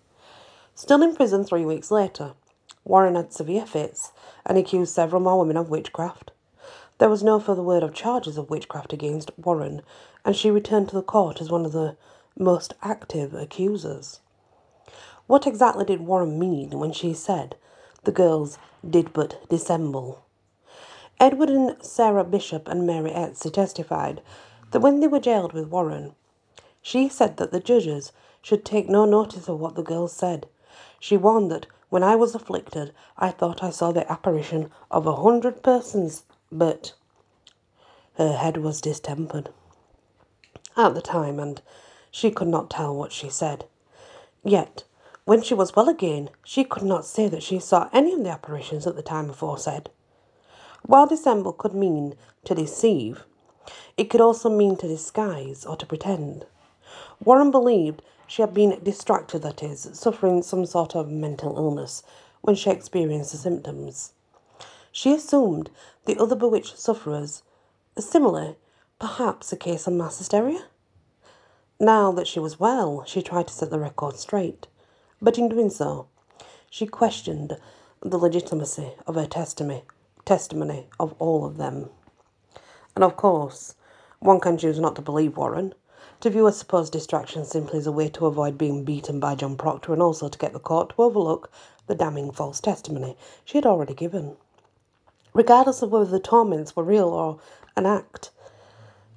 Still 0.74 1.02
in 1.02 1.16
prison 1.16 1.44
three 1.44 1.64
weeks 1.64 1.90
later, 1.90 2.34
Warren 2.84 3.14
had 3.14 3.32
severe 3.32 3.64
fits 3.64 4.12
and 4.44 4.58
accused 4.58 4.92
several 4.92 5.22
more 5.22 5.38
women 5.38 5.56
of 5.56 5.70
witchcraft. 5.70 6.32
There 6.98 7.10
was 7.10 7.24
no 7.24 7.40
further 7.40 7.62
word 7.62 7.82
of 7.82 7.92
charges 7.92 8.38
of 8.38 8.50
witchcraft 8.50 8.92
against 8.92 9.36
Warren, 9.36 9.82
and 10.24 10.36
she 10.36 10.50
returned 10.50 10.90
to 10.90 10.94
the 10.94 11.02
court 11.02 11.40
as 11.40 11.50
one 11.50 11.66
of 11.66 11.72
the 11.72 11.96
most 12.38 12.74
active 12.82 13.34
accusers. 13.34 14.20
What 15.26 15.44
exactly 15.44 15.84
did 15.84 16.06
Warren 16.06 16.38
mean 16.38 16.78
when 16.78 16.92
she 16.92 17.12
said 17.12 17.56
the 18.04 18.12
girls 18.12 18.58
did 18.88 19.12
but 19.12 19.40
dissemble? 19.48 20.22
Edward 21.18 21.50
and 21.50 21.82
Sarah 21.82 22.22
Bishop 22.22 22.68
and 22.68 22.86
Mary 22.86 23.12
Esty 23.12 23.50
testified 23.50 24.22
that 24.70 24.80
when 24.80 25.00
they 25.00 25.08
were 25.08 25.18
jailed 25.18 25.52
with 25.52 25.68
Warren, 25.68 26.14
she 26.80 27.08
said 27.08 27.38
that 27.38 27.50
the 27.50 27.58
judges 27.58 28.12
should 28.40 28.64
take 28.64 28.88
no 28.88 29.04
notice 29.04 29.48
of 29.48 29.58
what 29.58 29.74
the 29.74 29.82
girls 29.82 30.12
said. 30.12 30.46
She 31.00 31.16
warned 31.16 31.50
that 31.50 31.66
when 31.88 32.04
I 32.04 32.14
was 32.14 32.36
afflicted, 32.36 32.92
I 33.18 33.30
thought 33.30 33.64
I 33.64 33.70
saw 33.70 33.90
the 33.90 34.10
apparition 34.10 34.70
of 34.92 35.08
a 35.08 35.16
hundred 35.16 35.62
persons 35.62 36.24
but 36.54 36.94
her 38.16 38.36
head 38.36 38.56
was 38.56 38.80
distempered 38.80 39.50
at 40.76 40.94
the 40.94 41.02
time, 41.02 41.38
and 41.40 41.60
she 42.10 42.30
could 42.30 42.48
not 42.48 42.70
tell 42.70 42.94
what 42.94 43.12
she 43.12 43.28
said. 43.28 43.66
Yet, 44.44 44.84
when 45.24 45.42
she 45.42 45.54
was 45.54 45.74
well 45.74 45.88
again, 45.88 46.30
she 46.44 46.64
could 46.64 46.84
not 46.84 47.04
say 47.04 47.28
that 47.28 47.42
she 47.42 47.58
saw 47.58 47.88
any 47.92 48.12
of 48.12 48.22
the 48.22 48.30
apparitions 48.30 48.86
at 48.86 48.94
the 48.94 49.02
time 49.02 49.30
aforesaid. 49.30 49.90
While 50.82 51.06
dissemble 51.06 51.52
could 51.52 51.74
mean 51.74 52.14
to 52.44 52.54
deceive, 52.54 53.24
it 53.96 54.10
could 54.10 54.20
also 54.20 54.48
mean 54.48 54.76
to 54.76 54.88
disguise 54.88 55.64
or 55.64 55.76
to 55.76 55.86
pretend. 55.86 56.46
Warren 57.24 57.50
believed 57.50 58.02
she 58.26 58.42
had 58.42 58.54
been 58.54 58.78
distracted, 58.82 59.42
that 59.42 59.62
is, 59.62 59.88
suffering 59.92 60.42
some 60.42 60.66
sort 60.66 60.94
of 60.94 61.10
mental 61.10 61.56
illness, 61.56 62.02
when 62.42 62.56
she 62.56 62.70
experienced 62.70 63.32
the 63.32 63.38
symptoms. 63.38 64.13
She 64.96 65.12
assumed 65.12 65.72
the 66.04 66.16
other 66.18 66.36
bewitched 66.36 66.78
sufferers, 66.78 67.42
a 67.96 68.00
similar, 68.00 68.54
perhaps 69.00 69.52
a 69.52 69.56
case 69.56 69.88
of 69.88 69.92
mass 69.92 70.18
hysteria. 70.18 70.66
Now 71.80 72.12
that 72.12 72.28
she 72.28 72.38
was 72.38 72.60
well, 72.60 73.02
she 73.04 73.20
tried 73.20 73.48
to 73.48 73.52
set 73.52 73.70
the 73.70 73.80
record 73.80 74.16
straight, 74.18 74.68
but 75.20 75.36
in 75.36 75.48
doing 75.48 75.68
so, 75.68 76.06
she 76.70 76.86
questioned 76.86 77.58
the 78.02 78.16
legitimacy 78.16 78.92
of 79.04 79.16
her 79.16 79.26
testimony, 79.26 79.82
testimony 80.24 80.86
of 81.00 81.12
all 81.18 81.44
of 81.44 81.56
them. 81.56 81.90
And 82.94 83.02
of 83.02 83.16
course, 83.16 83.74
one 84.20 84.38
can 84.38 84.56
choose 84.56 84.78
not 84.78 84.94
to 84.94 85.02
believe 85.02 85.36
Warren, 85.36 85.74
to 86.20 86.30
view 86.30 86.46
a 86.46 86.52
supposed 86.52 86.92
distraction 86.92 87.44
simply 87.44 87.80
as 87.80 87.88
a 87.88 87.92
way 87.92 88.08
to 88.10 88.26
avoid 88.26 88.56
being 88.56 88.84
beaten 88.84 89.18
by 89.18 89.34
John 89.34 89.56
Proctor 89.56 89.92
and 89.92 90.00
also 90.00 90.28
to 90.28 90.38
get 90.38 90.52
the 90.52 90.60
court 90.60 90.90
to 90.90 91.02
overlook 91.02 91.50
the 91.88 91.96
damning 91.96 92.30
false 92.30 92.60
testimony 92.60 93.16
she 93.44 93.58
had 93.58 93.66
already 93.66 93.94
given 93.94 94.36
regardless 95.34 95.82
of 95.82 95.90
whether 95.90 96.04
the 96.04 96.20
torments 96.20 96.76
were 96.76 96.84
real 96.84 97.08
or 97.08 97.40
an 97.76 97.84
act. 97.84 98.30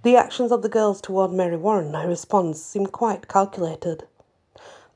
The 0.02 0.16
actions 0.16 0.52
of 0.52 0.64
the 0.64 0.70
girls 0.70 1.00
toward 1.00 1.32
Mary 1.32 1.58
Warren, 1.58 1.94
her 1.94 2.08
response, 2.08 2.62
seemed 2.62 2.92
quite 2.92 3.28
calculated. 3.28 4.08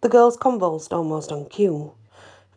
The 0.01 0.09
girls 0.09 0.35
convulsed 0.35 0.91
almost 0.91 1.31
on 1.31 1.45
cue. 1.45 1.93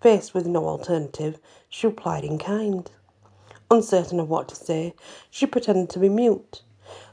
Faced 0.00 0.32
with 0.32 0.46
no 0.46 0.66
alternative, 0.66 1.38
she 1.68 1.86
replied 1.86 2.24
in 2.24 2.38
kind. 2.38 2.90
Uncertain 3.70 4.18
of 4.18 4.30
what 4.30 4.48
to 4.48 4.54
say, 4.54 4.94
she 5.30 5.46
pretended 5.46 5.90
to 5.90 5.98
be 5.98 6.08
mute. 6.08 6.62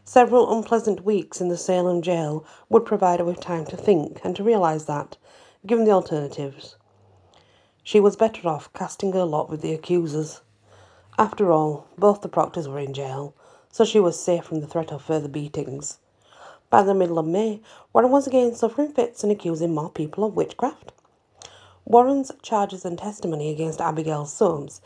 Several 0.05 0.57
unpleasant 0.57 1.03
weeks 1.03 1.41
in 1.41 1.49
the 1.49 1.57
Salem 1.57 2.01
jail 2.01 2.45
would 2.69 2.85
provide 2.85 3.19
her 3.19 3.25
with 3.25 3.39
time 3.39 3.65
to 3.65 3.77
think 3.77 4.21
and 4.23 4.35
to 4.35 4.43
realize 4.43 4.85
that, 4.85 5.17
given 5.65 5.85
the 5.85 5.91
alternatives, 5.91 6.75
she 7.83 7.99
was 7.99 8.15
better 8.15 8.47
off 8.47 8.71
casting 8.73 9.11
her 9.13 9.25
lot 9.25 9.49
with 9.49 9.61
the 9.61 9.73
accusers. 9.73 10.41
After 11.17 11.51
all, 11.51 11.87
both 11.97 12.21
the 12.21 12.29
Proctors 12.29 12.67
were 12.67 12.79
in 12.79 12.93
jail, 12.93 13.33
so 13.69 13.83
she 13.83 13.99
was 13.99 14.19
safe 14.19 14.45
from 14.45 14.61
the 14.61 14.67
threat 14.67 14.91
of 14.91 15.01
further 15.01 15.27
beatings. 15.27 15.99
By 16.69 16.83
the 16.83 16.93
middle 16.93 17.19
of 17.19 17.27
May, 17.27 17.61
Warren 17.91 18.11
was 18.11 18.27
again 18.27 18.55
suffering 18.55 18.93
fits 18.93 19.23
and 19.23 19.31
accusing 19.31 19.73
more 19.75 19.89
people 19.89 20.23
of 20.23 20.35
witchcraft. 20.35 20.93
Warren's 21.83 22.31
charges 22.41 22.85
and 22.85 22.97
testimony 22.97 23.49
against 23.49 23.81
Abigail 23.81 24.25
Soames 24.25 24.79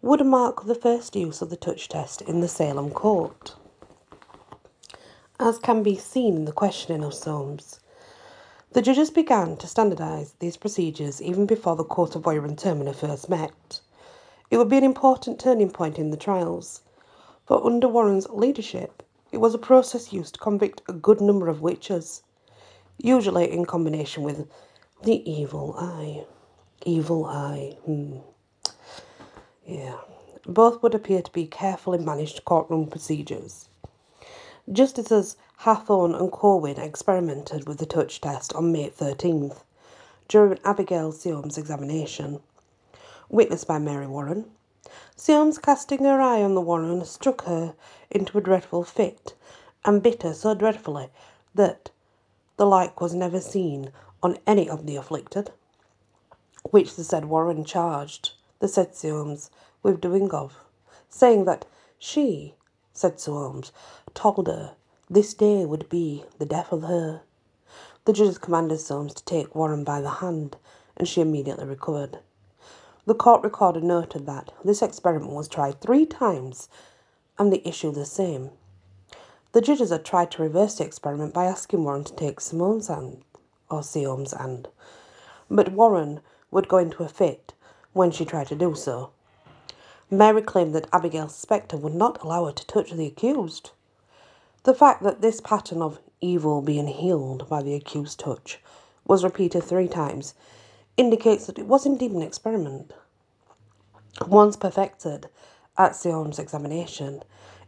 would 0.00 0.24
mark 0.24 0.64
the 0.64 0.76
first 0.76 1.16
use 1.16 1.42
of 1.42 1.50
the 1.50 1.56
touch 1.56 1.88
test 1.88 2.22
in 2.22 2.40
the 2.40 2.48
Salem 2.48 2.90
court. 2.90 3.56
As 5.40 5.58
can 5.58 5.82
be 5.82 5.96
seen 5.96 6.36
in 6.36 6.44
the 6.44 6.52
questioning 6.52 7.02
of 7.02 7.14
Soames, 7.14 7.80
the 8.72 8.82
judges 8.82 9.10
began 9.10 9.56
to 9.56 9.66
standardise 9.66 10.34
these 10.38 10.56
procedures 10.56 11.20
even 11.20 11.46
before 11.46 11.74
the 11.74 11.84
Court 11.84 12.14
of 12.14 12.26
Oyer 12.26 12.44
and 12.44 12.56
Terminer 12.56 12.92
first 12.92 13.28
met. 13.28 13.80
It 14.50 14.56
would 14.56 14.68
be 14.68 14.78
an 14.78 14.84
important 14.84 15.38
turning 15.38 15.70
point 15.70 15.98
in 15.98 16.10
the 16.10 16.16
trials, 16.16 16.82
for 17.44 17.64
under 17.64 17.88
Warren's 17.88 18.28
leadership, 18.28 19.02
it 19.30 19.38
was 19.38 19.54
a 19.54 19.58
process 19.58 20.12
used 20.12 20.34
to 20.34 20.40
convict 20.40 20.82
a 20.88 20.92
good 20.92 21.20
number 21.20 21.48
of 21.48 21.60
witches, 21.60 22.22
usually 22.96 23.50
in 23.50 23.64
combination 23.66 24.22
with 24.22 24.48
the 25.02 25.30
evil 25.30 25.74
eye. 25.78 26.24
Evil 26.84 27.26
eye. 27.26 27.76
Hmm. 27.84 28.18
Yeah. 29.66 29.98
Both 30.46 30.82
would 30.82 30.94
appear 30.94 31.20
to 31.20 31.32
be 31.32 31.46
carefully 31.46 31.98
managed 31.98 32.44
courtroom 32.44 32.86
procedures. 32.86 33.68
Justices 34.70 35.36
Hathorne 35.60 36.14
and 36.14 36.30
Corwin 36.30 36.78
experimented 36.78 37.66
with 37.66 37.78
the 37.78 37.86
touch 37.86 38.20
test 38.20 38.52
on 38.54 38.72
May 38.72 38.88
13th 38.88 39.62
during 40.28 40.58
Abigail 40.64 41.12
Soames' 41.12 41.58
examination, 41.58 42.40
witnessed 43.28 43.66
by 43.66 43.78
Mary 43.78 44.06
Warren. 44.06 44.50
Soames, 45.16 45.58
casting 45.58 46.04
her 46.04 46.20
eye 46.20 46.42
on 46.42 46.54
the 46.54 46.60
Warren, 46.60 47.04
struck 47.04 47.44
her 47.44 47.74
into 48.10 48.38
a 48.38 48.40
dreadful 48.40 48.84
fit, 48.84 49.34
and 49.84 50.02
bit 50.02 50.22
her 50.22 50.32
so 50.32 50.54
dreadfully 50.54 51.10
that 51.54 51.90
the 52.56 52.66
like 52.66 53.00
was 53.00 53.14
never 53.14 53.40
seen 53.40 53.92
on 54.22 54.38
any 54.46 54.68
of 54.68 54.86
the 54.86 54.96
afflicted, 54.96 55.52
which 56.70 56.96
the 56.96 57.04
said 57.04 57.26
Warren 57.26 57.64
charged 57.64 58.32
the 58.60 58.68
said 58.68 58.94
Soames 58.94 59.50
with 59.82 60.00
doing 60.00 60.30
of, 60.32 60.64
saying 61.08 61.44
that 61.44 61.66
she, 61.98 62.54
said 62.92 63.20
Soames, 63.20 63.72
told 64.14 64.46
her 64.46 64.74
this 65.08 65.34
day 65.34 65.64
would 65.64 65.88
be 65.88 66.24
the 66.38 66.46
death 66.46 66.72
of 66.72 66.82
her. 66.82 67.22
The 68.04 68.12
judges 68.12 68.38
commanded 68.38 68.80
Soames 68.80 69.14
to 69.14 69.24
take 69.24 69.54
Warren 69.54 69.84
by 69.84 70.00
the 70.00 70.10
hand, 70.10 70.56
and 70.96 71.06
she 71.06 71.20
immediately 71.20 71.66
recovered. 71.66 72.18
The 73.08 73.14
court 73.14 73.42
recorder 73.42 73.80
noted 73.80 74.26
that 74.26 74.52
this 74.62 74.82
experiment 74.82 75.32
was 75.32 75.48
tried 75.48 75.80
three 75.80 76.04
times 76.04 76.68
and 77.38 77.50
the 77.50 77.66
issue 77.66 77.90
the 77.90 78.04
same. 78.04 78.50
The 79.52 79.62
judges 79.62 79.88
had 79.88 80.04
tried 80.04 80.30
to 80.32 80.42
reverse 80.42 80.74
the 80.74 80.84
experiment 80.84 81.32
by 81.32 81.46
asking 81.46 81.84
Warren 81.84 82.04
to 82.04 82.12
take 82.12 82.38
Simone's 82.38 82.88
hand, 82.88 83.24
or 83.70 83.82
Soames' 83.82 84.32
hand, 84.32 84.68
but 85.50 85.72
Warren 85.72 86.20
would 86.50 86.68
go 86.68 86.76
into 86.76 87.02
a 87.02 87.08
fit 87.08 87.54
when 87.94 88.10
she 88.10 88.26
tried 88.26 88.48
to 88.48 88.54
do 88.54 88.74
so. 88.74 89.08
Mary 90.10 90.42
claimed 90.42 90.74
that 90.74 90.88
Abigail's 90.92 91.34
spectre 91.34 91.78
would 91.78 91.94
not 91.94 92.22
allow 92.22 92.44
her 92.44 92.52
to 92.52 92.66
touch 92.66 92.90
the 92.90 93.06
accused. 93.06 93.70
The 94.64 94.74
fact 94.74 95.02
that 95.02 95.22
this 95.22 95.40
pattern 95.40 95.80
of 95.80 95.98
evil 96.20 96.60
being 96.60 96.88
healed 96.88 97.48
by 97.48 97.62
the 97.62 97.74
accused 97.74 98.20
touch 98.20 98.60
was 99.06 99.24
repeated 99.24 99.64
three 99.64 99.88
times 99.88 100.34
indicates 100.98 101.46
that 101.46 101.58
it 101.58 101.66
was 101.66 101.86
indeed 101.86 102.10
an 102.10 102.22
experiment. 102.22 102.92
Once 104.26 104.56
perfected 104.56 105.28
at 105.78 105.94
Soames' 105.94 106.40
examination, 106.40 107.22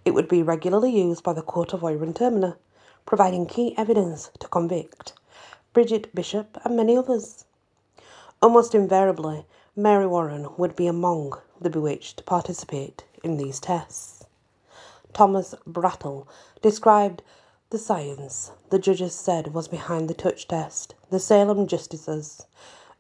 it 0.05 0.11
would 0.11 0.29
be 0.29 0.43
regularly 0.43 0.91
used 0.91 1.23
by 1.23 1.33
the 1.33 1.41
Court 1.41 1.73
of 1.73 1.85
Oyer 1.85 2.03
and 2.03 2.15
Terminer, 2.15 2.57
providing 3.07 3.47
key 3.47 3.73
evidence 3.79 4.31
to 4.41 4.49
convict 4.49 5.13
Bridget 5.73 6.13
Bishop 6.13 6.59
and 6.65 6.77
many 6.77 6.97
others. 6.97 7.45
Almost 8.43 8.75
invariably, 8.75 9.47
Mary 9.77 10.09
Warren 10.09 10.49
would 10.57 10.75
be 10.75 10.89
among 10.89 11.39
the 11.61 11.71
bewitched 11.71 12.17
to 12.17 12.25
participate 12.25 13.05
in 13.23 13.37
these 13.37 13.61
tests. 13.61 14.25
Thomas 15.13 15.55
Brattle 15.67 16.27
described 16.63 17.23
the 17.71 17.79
science 17.79 18.51
the 18.71 18.79
judges 18.81 19.15
said 19.15 19.55
was 19.55 19.69
behind 19.69 20.11
the 20.11 20.15
touch 20.15 20.49
test. 20.49 20.95
The 21.11 21.21
Salem 21.21 21.69
justices 21.69 22.47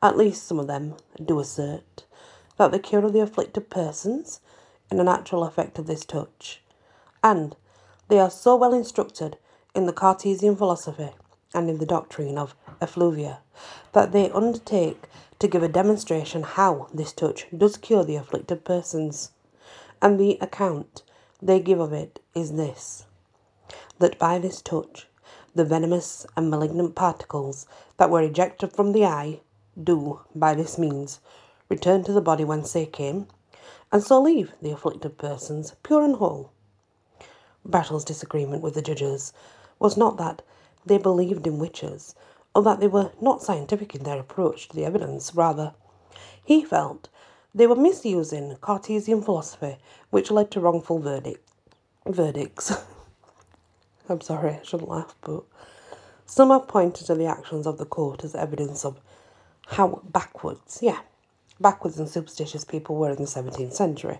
at 0.02 0.16
least 0.16 0.44
some 0.44 0.58
of 0.58 0.66
them, 0.66 0.96
do 1.22 1.40
assert 1.40 2.04
that 2.56 2.72
the 2.72 2.78
cure 2.78 3.04
of 3.04 3.12
the 3.12 3.20
afflicted 3.20 3.70
persons 3.70 4.40
in 4.90 4.96
the 4.96 5.04
natural 5.04 5.44
effect 5.44 5.78
of 5.78 5.86
this 5.86 6.04
touch, 6.04 6.62
and 7.22 7.56
they 8.08 8.18
are 8.18 8.30
so 8.30 8.56
well 8.56 8.74
instructed 8.74 9.36
in 9.74 9.86
the 9.86 9.92
Cartesian 9.92 10.56
philosophy 10.56 11.10
and 11.54 11.68
in 11.68 11.78
the 11.78 11.86
doctrine 11.86 12.38
of 12.38 12.54
effluvia 12.80 13.38
that 13.92 14.12
they 14.12 14.30
undertake 14.30 15.04
to 15.38 15.48
give 15.48 15.62
a 15.62 15.68
demonstration 15.68 16.42
how 16.42 16.88
this 16.92 17.12
touch 17.12 17.46
does 17.56 17.76
cure 17.76 18.04
the 18.04 18.16
afflicted 18.16 18.64
persons, 18.64 19.32
and 20.02 20.18
the 20.18 20.38
account 20.40 21.02
they 21.42 21.60
give 21.60 21.80
of 21.80 21.92
it 21.92 22.20
is 22.34 22.52
this 22.52 23.06
that 23.98 24.18
by 24.18 24.38
this 24.38 24.60
touch 24.62 25.08
the 25.54 25.64
venomous 25.64 26.26
and 26.36 26.50
malignant 26.50 26.94
particles 26.94 27.66
that 27.96 28.10
were 28.10 28.22
ejected 28.22 28.72
from 28.72 28.92
the 28.92 29.04
eye 29.04 29.40
do, 29.84 30.20
by 30.34 30.54
this 30.54 30.78
means, 30.78 31.20
return 31.68 32.04
to 32.04 32.12
the 32.12 32.20
body 32.20 32.44
whence 32.44 32.72
they 32.72 32.86
came, 32.86 33.26
and 33.92 34.02
so 34.02 34.20
leave 34.20 34.52
the 34.60 34.70
afflicted 34.70 35.18
persons 35.18 35.74
pure 35.82 36.04
and 36.04 36.16
whole. 36.16 36.50
Brattle's 37.64 38.04
disagreement 38.04 38.62
with 38.62 38.74
the 38.74 38.82
judges 38.82 39.32
was 39.78 39.96
not 39.96 40.16
that 40.16 40.42
they 40.84 40.98
believed 40.98 41.46
in 41.46 41.58
witches, 41.58 42.14
or 42.54 42.62
that 42.62 42.80
they 42.80 42.88
were 42.88 43.12
not 43.20 43.42
scientific 43.42 43.94
in 43.94 44.02
their 44.02 44.18
approach 44.18 44.68
to 44.68 44.76
the 44.76 44.84
evidence. 44.84 45.34
Rather, 45.34 45.74
he 46.42 46.64
felt 46.64 47.08
they 47.54 47.66
were 47.66 47.76
misusing 47.76 48.56
Cartesian 48.60 49.22
philosophy, 49.22 49.78
which 50.10 50.30
led 50.30 50.50
to 50.50 50.60
wrongful 50.60 50.98
verdict, 50.98 51.48
verdicts. 52.06 52.72
I'm 54.08 54.20
sorry, 54.20 54.54
I 54.54 54.60
shouldn't 54.62 54.88
laugh, 54.88 55.14
but 55.20 55.44
some 56.26 56.50
have 56.50 56.68
pointed 56.68 57.06
to 57.06 57.14
the 57.14 57.26
actions 57.26 57.66
of 57.66 57.78
the 57.78 57.86
court 57.86 58.24
as 58.24 58.34
evidence 58.34 58.84
of 58.84 59.00
how 59.70 60.02
backwards, 60.04 60.80
yeah, 60.82 60.98
backwards 61.60 61.98
and 61.98 62.08
superstitious 62.08 62.64
people 62.64 62.96
were 62.96 63.10
in 63.10 63.16
the 63.16 63.22
17th 63.22 63.72
century. 63.72 64.18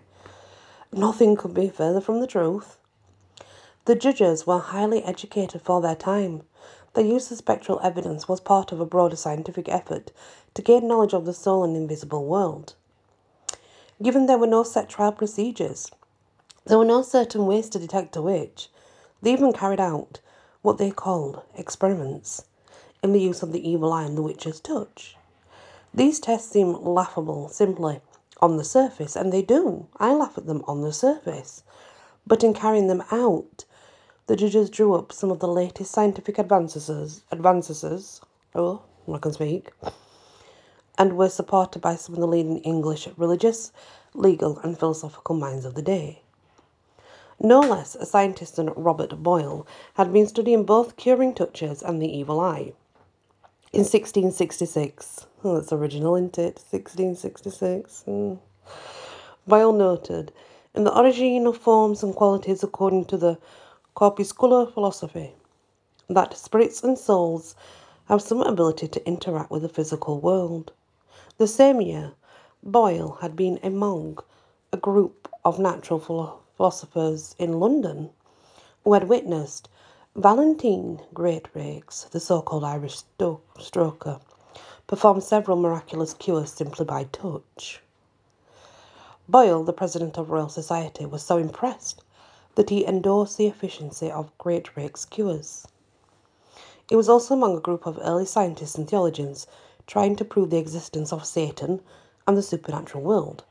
Nothing 0.92 1.36
could 1.36 1.54
be 1.54 1.68
further 1.68 2.00
from 2.00 2.20
the 2.20 2.26
truth. 2.26 2.78
The 3.84 3.96
judges 3.96 4.46
were 4.46 4.60
highly 4.60 5.02
educated 5.02 5.62
for 5.62 5.80
their 5.80 5.96
time. 5.96 6.42
The 6.94 7.02
use 7.02 7.30
of 7.32 7.38
spectral 7.38 7.80
evidence 7.82 8.28
was 8.28 8.40
part 8.40 8.70
of 8.70 8.80
a 8.80 8.86
broader 8.86 9.16
scientific 9.16 9.68
effort 9.68 10.12
to 10.54 10.62
gain 10.62 10.86
knowledge 10.86 11.14
of 11.14 11.26
the 11.26 11.34
soul 11.34 11.64
and 11.64 11.76
invisible 11.76 12.24
world. 12.24 12.74
Given 14.00 14.26
there 14.26 14.38
were 14.38 14.46
no 14.46 14.62
set 14.62 14.88
trial 14.88 15.12
procedures, 15.12 15.90
there 16.64 16.78
were 16.78 16.84
no 16.84 17.02
certain 17.02 17.46
ways 17.46 17.68
to 17.70 17.78
detect 17.78 18.14
a 18.16 18.22
witch, 18.22 18.68
they 19.20 19.32
even 19.32 19.52
carried 19.52 19.80
out 19.80 20.20
what 20.62 20.78
they 20.78 20.90
called 20.90 21.42
experiments 21.56 22.44
in 23.02 23.12
the 23.12 23.20
use 23.20 23.42
of 23.42 23.52
the 23.52 23.68
evil 23.68 23.92
eye 23.92 24.04
and 24.04 24.16
the 24.16 24.22
witch's 24.22 24.60
touch. 24.60 25.16
These 25.92 26.20
tests 26.20 26.50
seem 26.50 26.72
laughable 26.84 27.48
simply 27.48 28.00
on 28.40 28.56
the 28.56 28.64
surface, 28.64 29.16
and 29.16 29.32
they 29.32 29.42
do. 29.42 29.86
I 29.96 30.14
laugh 30.14 30.38
at 30.38 30.46
them 30.46 30.64
on 30.66 30.82
the 30.82 30.92
surface. 30.92 31.62
But 32.26 32.44
in 32.44 32.54
carrying 32.54 32.86
them 32.86 33.02
out, 33.10 33.64
the 34.26 34.36
judges 34.36 34.70
drew 34.70 34.94
up 34.94 35.12
some 35.12 35.30
of 35.30 35.40
the 35.40 35.48
latest 35.48 35.90
scientific 35.90 36.38
advances, 36.38 37.22
advances, 37.32 38.20
oh, 38.54 38.82
I 39.12 39.18
can 39.18 39.32
speak, 39.32 39.72
and 40.96 41.16
were 41.16 41.28
supported 41.28 41.82
by 41.82 41.96
some 41.96 42.14
of 42.14 42.20
the 42.20 42.28
leading 42.28 42.58
English 42.58 43.08
religious, 43.16 43.72
legal, 44.14 44.58
and 44.60 44.78
philosophical 44.78 45.34
minds 45.34 45.64
of 45.64 45.74
the 45.74 45.82
day. 45.82 46.22
No 47.40 47.58
less 47.58 47.96
a 47.96 48.06
scientist 48.06 48.56
than 48.56 48.68
Robert 48.76 49.22
Boyle 49.22 49.66
had 49.94 50.12
been 50.12 50.28
studying 50.28 50.64
both 50.64 50.96
curing 50.96 51.34
touches 51.34 51.82
and 51.82 52.00
the 52.00 52.16
evil 52.16 52.38
eye. 52.38 52.74
In 53.72 53.80
1666, 53.80 55.26
Oh, 55.42 55.54
that's 55.54 55.72
original, 55.72 56.16
isn't 56.16 56.36
it? 56.36 56.62
1666. 56.70 58.04
Mm. 58.06 58.38
Boyle 59.46 59.72
noted, 59.72 60.32
in 60.74 60.84
the 60.84 60.94
origin 60.94 61.46
of 61.46 61.56
forms 61.56 62.02
and 62.02 62.14
qualities 62.14 62.62
according 62.62 63.06
to 63.06 63.16
the 63.16 63.38
corpuscular 63.94 64.66
philosophy, 64.66 65.32
that 66.10 66.36
spirits 66.36 66.82
and 66.84 66.98
souls 66.98 67.54
have 68.04 68.20
some 68.20 68.42
ability 68.42 68.86
to 68.88 69.06
interact 69.06 69.50
with 69.50 69.62
the 69.62 69.68
physical 69.70 70.20
world. 70.20 70.72
The 71.38 71.46
same 71.46 71.80
year, 71.80 72.12
Boyle 72.62 73.18
had 73.22 73.34
been 73.34 73.58
among 73.62 74.18
a 74.74 74.76
group 74.76 75.26
of 75.42 75.58
natural 75.58 75.98
philosophers 76.56 77.34
in 77.38 77.58
London 77.58 78.10
who 78.84 78.92
had 78.92 79.08
witnessed 79.08 79.70
Valentine 80.16 81.00
Greatrakes, 81.14 82.10
the 82.10 82.20
so 82.20 82.42
called 82.42 82.64
Irish 82.64 83.04
stroker, 83.18 84.20
perform 84.90 85.20
several 85.20 85.56
miraculous 85.56 86.12
cures 86.14 86.52
simply 86.52 86.84
by 86.84 87.04
touch. 87.12 87.80
Boyle, 89.28 89.62
the 89.62 89.72
president 89.72 90.18
of 90.18 90.30
Royal 90.30 90.48
Society, 90.48 91.06
was 91.06 91.22
so 91.22 91.38
impressed 91.38 92.02
that 92.56 92.70
he 92.70 92.84
endorsed 92.84 93.38
the 93.38 93.46
efficiency 93.46 94.10
of 94.10 94.36
Greatrakes' 94.36 95.08
cures. 95.08 95.64
He 96.88 96.96
was 96.96 97.08
also 97.08 97.34
among 97.34 97.56
a 97.56 97.60
group 97.60 97.86
of 97.86 98.00
early 98.02 98.26
scientists 98.26 98.74
and 98.74 98.90
theologians 98.90 99.46
trying 99.86 100.16
to 100.16 100.24
prove 100.24 100.50
the 100.50 100.58
existence 100.58 101.12
of 101.12 101.24
Satan 101.24 101.80
and 102.26 102.36
the 102.36 102.42
supernatural 102.42 103.04
world. 103.04 103.44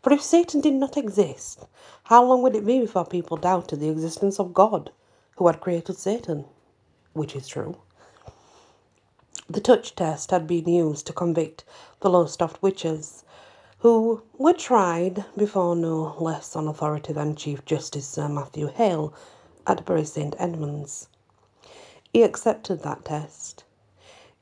For 0.00 0.12
if 0.12 0.22
Satan 0.22 0.60
did 0.60 0.74
not 0.74 0.96
exist, 0.96 1.66
how 2.04 2.22
long 2.22 2.40
would 2.42 2.54
it 2.54 2.64
be 2.64 2.78
before 2.78 3.04
people 3.04 3.36
doubted 3.36 3.80
the 3.80 3.88
existence 3.88 4.38
of 4.38 4.54
God, 4.54 4.92
who 5.38 5.48
had 5.48 5.60
created 5.60 5.96
Satan? 5.98 6.44
Which 7.14 7.34
is 7.34 7.48
true. 7.48 7.78
The 9.46 9.60
touch 9.60 9.94
test 9.94 10.30
had 10.30 10.46
been 10.46 10.66
used 10.66 11.06
to 11.06 11.12
convict 11.12 11.64
the 12.00 12.08
Lowestoft 12.08 12.62
witches, 12.62 13.24
who 13.80 14.22
were 14.38 14.54
tried 14.54 15.26
before 15.36 15.76
no 15.76 16.14
less 16.18 16.56
an 16.56 16.66
authority 16.66 17.12
than 17.12 17.36
Chief 17.36 17.62
Justice 17.66 18.08
Sir 18.08 18.26
Matthew 18.26 18.68
Hale 18.68 19.12
at 19.66 19.84
Bury 19.84 20.06
St 20.06 20.34
Edmunds. 20.38 21.08
He 22.10 22.22
accepted 22.22 22.82
that 22.84 23.04
test, 23.04 23.64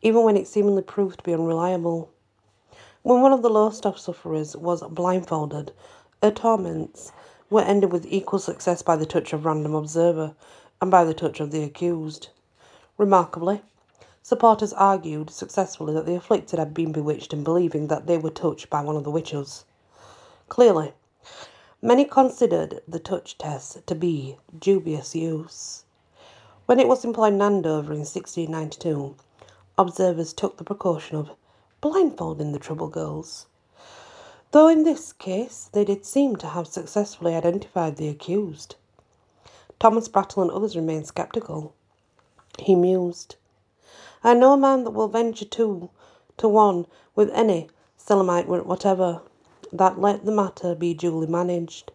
even 0.02 0.22
when 0.22 0.36
it 0.36 0.46
seemingly 0.46 0.82
proved 0.82 1.18
to 1.18 1.24
be 1.24 1.34
unreliable. 1.34 2.08
When 3.02 3.22
one 3.22 3.32
of 3.32 3.42
the 3.42 3.50
Lowestoft 3.50 3.98
sufferers 3.98 4.56
was 4.56 4.82
blindfolded, 4.82 5.72
her 6.22 6.30
torments 6.30 7.10
were 7.50 7.62
ended 7.62 7.90
with 7.90 8.06
equal 8.06 8.38
success 8.38 8.82
by 8.82 8.94
the 8.94 9.04
touch 9.04 9.32
of 9.32 9.46
random 9.46 9.74
observer 9.74 10.36
and 10.80 10.92
by 10.92 11.02
the 11.02 11.12
touch 11.12 11.40
of 11.40 11.50
the 11.50 11.64
accused. 11.64 12.28
Remarkably, 12.96 13.62
supporters 14.22 14.72
argued 14.74 15.28
successfully 15.30 15.92
that 15.92 16.06
the 16.06 16.14
afflicted 16.14 16.58
had 16.58 16.72
been 16.72 16.92
bewitched 16.92 17.32
in 17.32 17.42
believing 17.42 17.88
that 17.88 18.06
they 18.06 18.16
were 18.16 18.30
touched 18.30 18.70
by 18.70 18.80
one 18.80 18.96
of 18.96 19.04
the 19.04 19.10
witches. 19.10 19.64
Clearly, 20.48 20.94
many 21.80 22.04
considered 22.04 22.80
the 22.86 23.00
touch 23.00 23.36
test 23.36 23.86
to 23.86 23.94
be 23.94 24.38
dubious 24.56 25.14
use. 25.14 25.84
When 26.66 26.78
it 26.78 26.86
was 26.86 27.04
employed 27.04 27.34
in 27.34 27.42
Andover 27.42 27.92
in 27.92 28.00
1692, 28.00 29.16
observers 29.76 30.32
took 30.32 30.56
the 30.56 30.64
precaution 30.64 31.16
of 31.16 31.30
blindfolding 31.80 32.52
the 32.52 32.60
trouble 32.60 32.88
girls. 32.88 33.46
Though 34.52 34.68
in 34.68 34.84
this 34.84 35.12
case 35.12 35.68
they 35.72 35.84
did 35.84 36.04
seem 36.04 36.36
to 36.36 36.48
have 36.48 36.68
successfully 36.68 37.34
identified 37.34 37.96
the 37.96 38.08
accused. 38.08 38.76
Thomas 39.80 40.06
Brattle 40.06 40.42
and 40.42 40.50
others 40.52 40.76
remained 40.76 41.08
sceptical. 41.08 41.74
He 42.58 42.76
mused. 42.76 43.34
I 44.24 44.34
know 44.34 44.52
a 44.52 44.56
man 44.56 44.84
that 44.84 44.90
will 44.92 45.08
venture 45.08 45.44
two 45.44 45.90
to 46.36 46.48
one 46.48 46.86
with 47.14 47.30
any 47.30 47.68
Salemite 47.98 48.46
whatever, 48.46 49.22
that 49.72 50.00
let 50.00 50.24
the 50.24 50.32
matter 50.32 50.74
be 50.74 50.94
duly 50.94 51.26
managed 51.26 51.92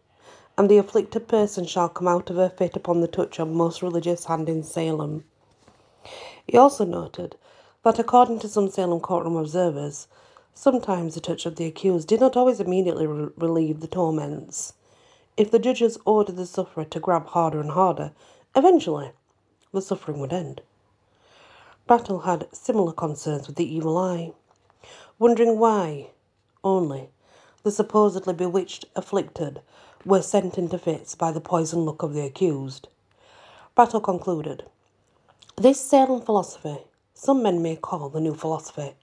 and 0.58 0.70
the 0.70 0.78
afflicted 0.78 1.28
person 1.28 1.66
shall 1.66 1.88
come 1.88 2.08
out 2.08 2.30
of 2.30 2.36
her 2.36 2.50
fit 2.50 2.76
upon 2.76 3.00
the 3.00 3.08
touch 3.08 3.40
of 3.40 3.48
most 3.48 3.84
religious 3.84 4.26
hand 4.26 4.50
in 4.50 4.64
Salem. 4.64 5.24
He 6.48 6.58
also 6.58 6.84
noted 6.84 7.36
that 7.84 8.00
according 8.00 8.40
to 8.40 8.50
some 8.50 8.70
Salem 8.70 9.00
courtroom 9.00 9.36
observers, 9.36 10.08
sometimes 10.56 11.14
the 11.14 11.22
touch 11.22 11.46
of 11.46 11.58
the 11.58 11.66
accused 11.66 12.08
did 12.08 12.20
not 12.20 12.36
always 12.36 12.60
immediately 12.60 13.06
re- 13.06 13.30
relieve 13.38 13.82
the 13.82 13.88
torments. 13.88 14.74
If 15.38 15.52
the 15.52 15.60
judges 15.60 16.00
ordered 16.06 16.38
the 16.38 16.48
sufferer 16.48 16.86
to 16.86 17.00
grab 17.00 17.28
harder 17.28 17.62
and 17.62 17.72
harder, 17.72 18.12
eventually 18.56 19.12
the 19.72 19.82
suffering 19.82 20.20
would 20.20 20.34
end. 20.34 20.62
Brattle 21.88 22.20
had 22.20 22.50
similar 22.52 22.92
concerns 22.92 23.48
with 23.48 23.56
the 23.56 23.76
evil 23.76 23.98
eye, 23.98 24.34
wondering 25.18 25.58
why, 25.58 26.10
only, 26.62 27.10
the 27.64 27.72
supposedly 27.72 28.34
bewitched 28.34 28.84
afflicted 28.94 29.62
were 30.06 30.22
sent 30.22 30.58
into 30.58 30.78
fits 30.78 31.16
by 31.16 31.32
the 31.32 31.40
poisoned 31.40 31.86
look 31.86 32.04
of 32.04 32.14
the 32.14 32.26
accused. 32.26 32.90
Brattle 33.74 34.02
concluded 34.02 34.66
This 35.56 35.80
Salem 35.80 36.22
philosophy 36.22 36.80
some 37.14 37.42
men 37.42 37.62
may 37.62 37.78
call 37.78 38.10
the 38.10 38.20
new 38.20 38.36
philosophy, 38.36 38.96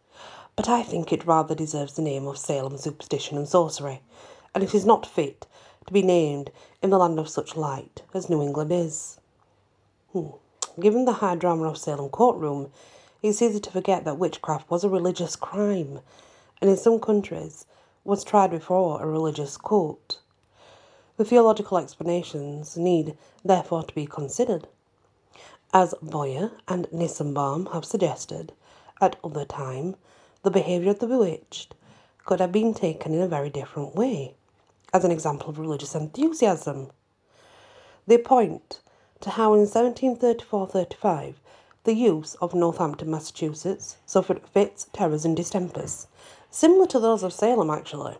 but 0.55 0.69
I 0.69 0.83
think 0.83 1.11
it 1.11 1.27
rather 1.27 1.55
deserves 1.55 1.95
the 1.95 2.03
name 2.03 2.27
of 2.27 2.37
Salem 2.37 2.77
superstition 2.77 3.39
and 3.39 3.49
sorcery, 3.49 4.03
and 4.55 4.63
it 4.63 4.75
is 4.75 4.85
not 4.85 5.07
fit 5.07 5.47
to 5.87 5.93
be 5.93 6.03
named 6.03 6.51
in 6.83 6.91
the 6.91 6.99
land 6.99 7.19
of 7.19 7.31
such 7.31 7.57
light 7.57 8.03
as 8.13 8.29
New 8.29 8.43
England 8.43 8.71
is. 8.71 9.19
Hmm. 10.13 10.33
Given 10.81 11.05
the 11.05 11.13
high 11.13 11.37
drama 11.37 11.69
of 11.69 11.79
Salem 11.79 12.09
courtroom, 12.09 12.73
it's 13.23 13.41
easy 13.41 13.61
to 13.61 13.71
forget 13.71 14.05
that 14.05 14.19
witchcraft 14.19 14.69
was 14.69 14.83
a 14.83 14.89
religious 14.89 15.37
crime, 15.37 16.01
and 16.61 16.69
in 16.69 16.77
some 16.77 16.99
countries 16.99 17.65
was 18.03 18.25
tried 18.25 18.51
before 18.51 19.01
a 19.01 19.07
religious 19.07 19.57
court. 19.57 20.19
The 21.17 21.25
theological 21.25 21.79
explanations 21.79 22.77
need 22.77 23.17
therefore 23.45 23.85
to 23.85 23.95
be 23.95 24.05
considered. 24.05 24.67
As 25.73 25.95
Boyer 26.03 26.51
and 26.67 26.89
Nissenbaum 26.91 27.73
have 27.73 27.85
suggested, 27.85 28.53
at 29.01 29.15
other 29.23 29.45
time, 29.45 29.95
the 30.43 30.51
behaviour 30.51 30.91
of 30.91 30.99
the 30.99 31.07
bewitched 31.07 31.77
could 32.25 32.41
have 32.41 32.51
been 32.51 32.75
taken 32.75 33.15
in 33.15 33.23
a 33.23 33.29
very 33.29 33.49
different 33.49 33.95
way, 33.95 34.35
as 34.93 35.05
an 35.05 35.13
example 35.13 35.51
of 35.51 35.59
religious 35.61 35.95
enthusiasm. 35.95 36.91
They 38.09 38.19
point 38.19 38.81
to 39.25 39.31
how 39.31 39.55
in 39.55 39.63
1734-35 39.63 41.37
the 41.85 41.95
use 41.95 42.35
of 42.43 42.53
Northampton, 42.53 43.11
Massachusetts, 43.11 43.97
suffered 44.05 44.47
fits, 44.47 44.87
terrors, 44.93 45.25
and 45.25 45.35
distempers, 45.35 46.07
similar 46.51 46.87
to 46.87 47.01
those 47.01 47.23
of 47.23 47.33
Salem 47.33 47.71
actually. 47.71 48.19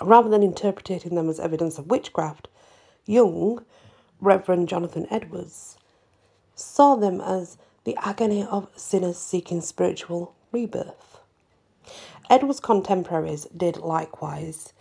Rather 0.00 0.28
than 0.28 0.42
interpreting 0.42 1.14
them 1.14 1.28
as 1.28 1.38
evidence 1.38 1.78
of 1.78 1.86
witchcraft, 1.86 2.48
Young, 3.06 3.64
Reverend 4.20 4.68
Jonathan 4.68 5.06
Edwards, 5.08 5.78
saw 6.56 6.96
them 6.96 7.20
as 7.20 7.56
the 7.84 7.96
agony 7.98 8.42
of 8.42 8.68
sinners 8.74 9.18
seeking 9.18 9.60
spiritual 9.60 10.34
rebirth. 10.50 11.20
Edwards' 12.28 12.58
contemporaries 12.58 13.46
did 13.56 13.76
likewise, 13.76 14.72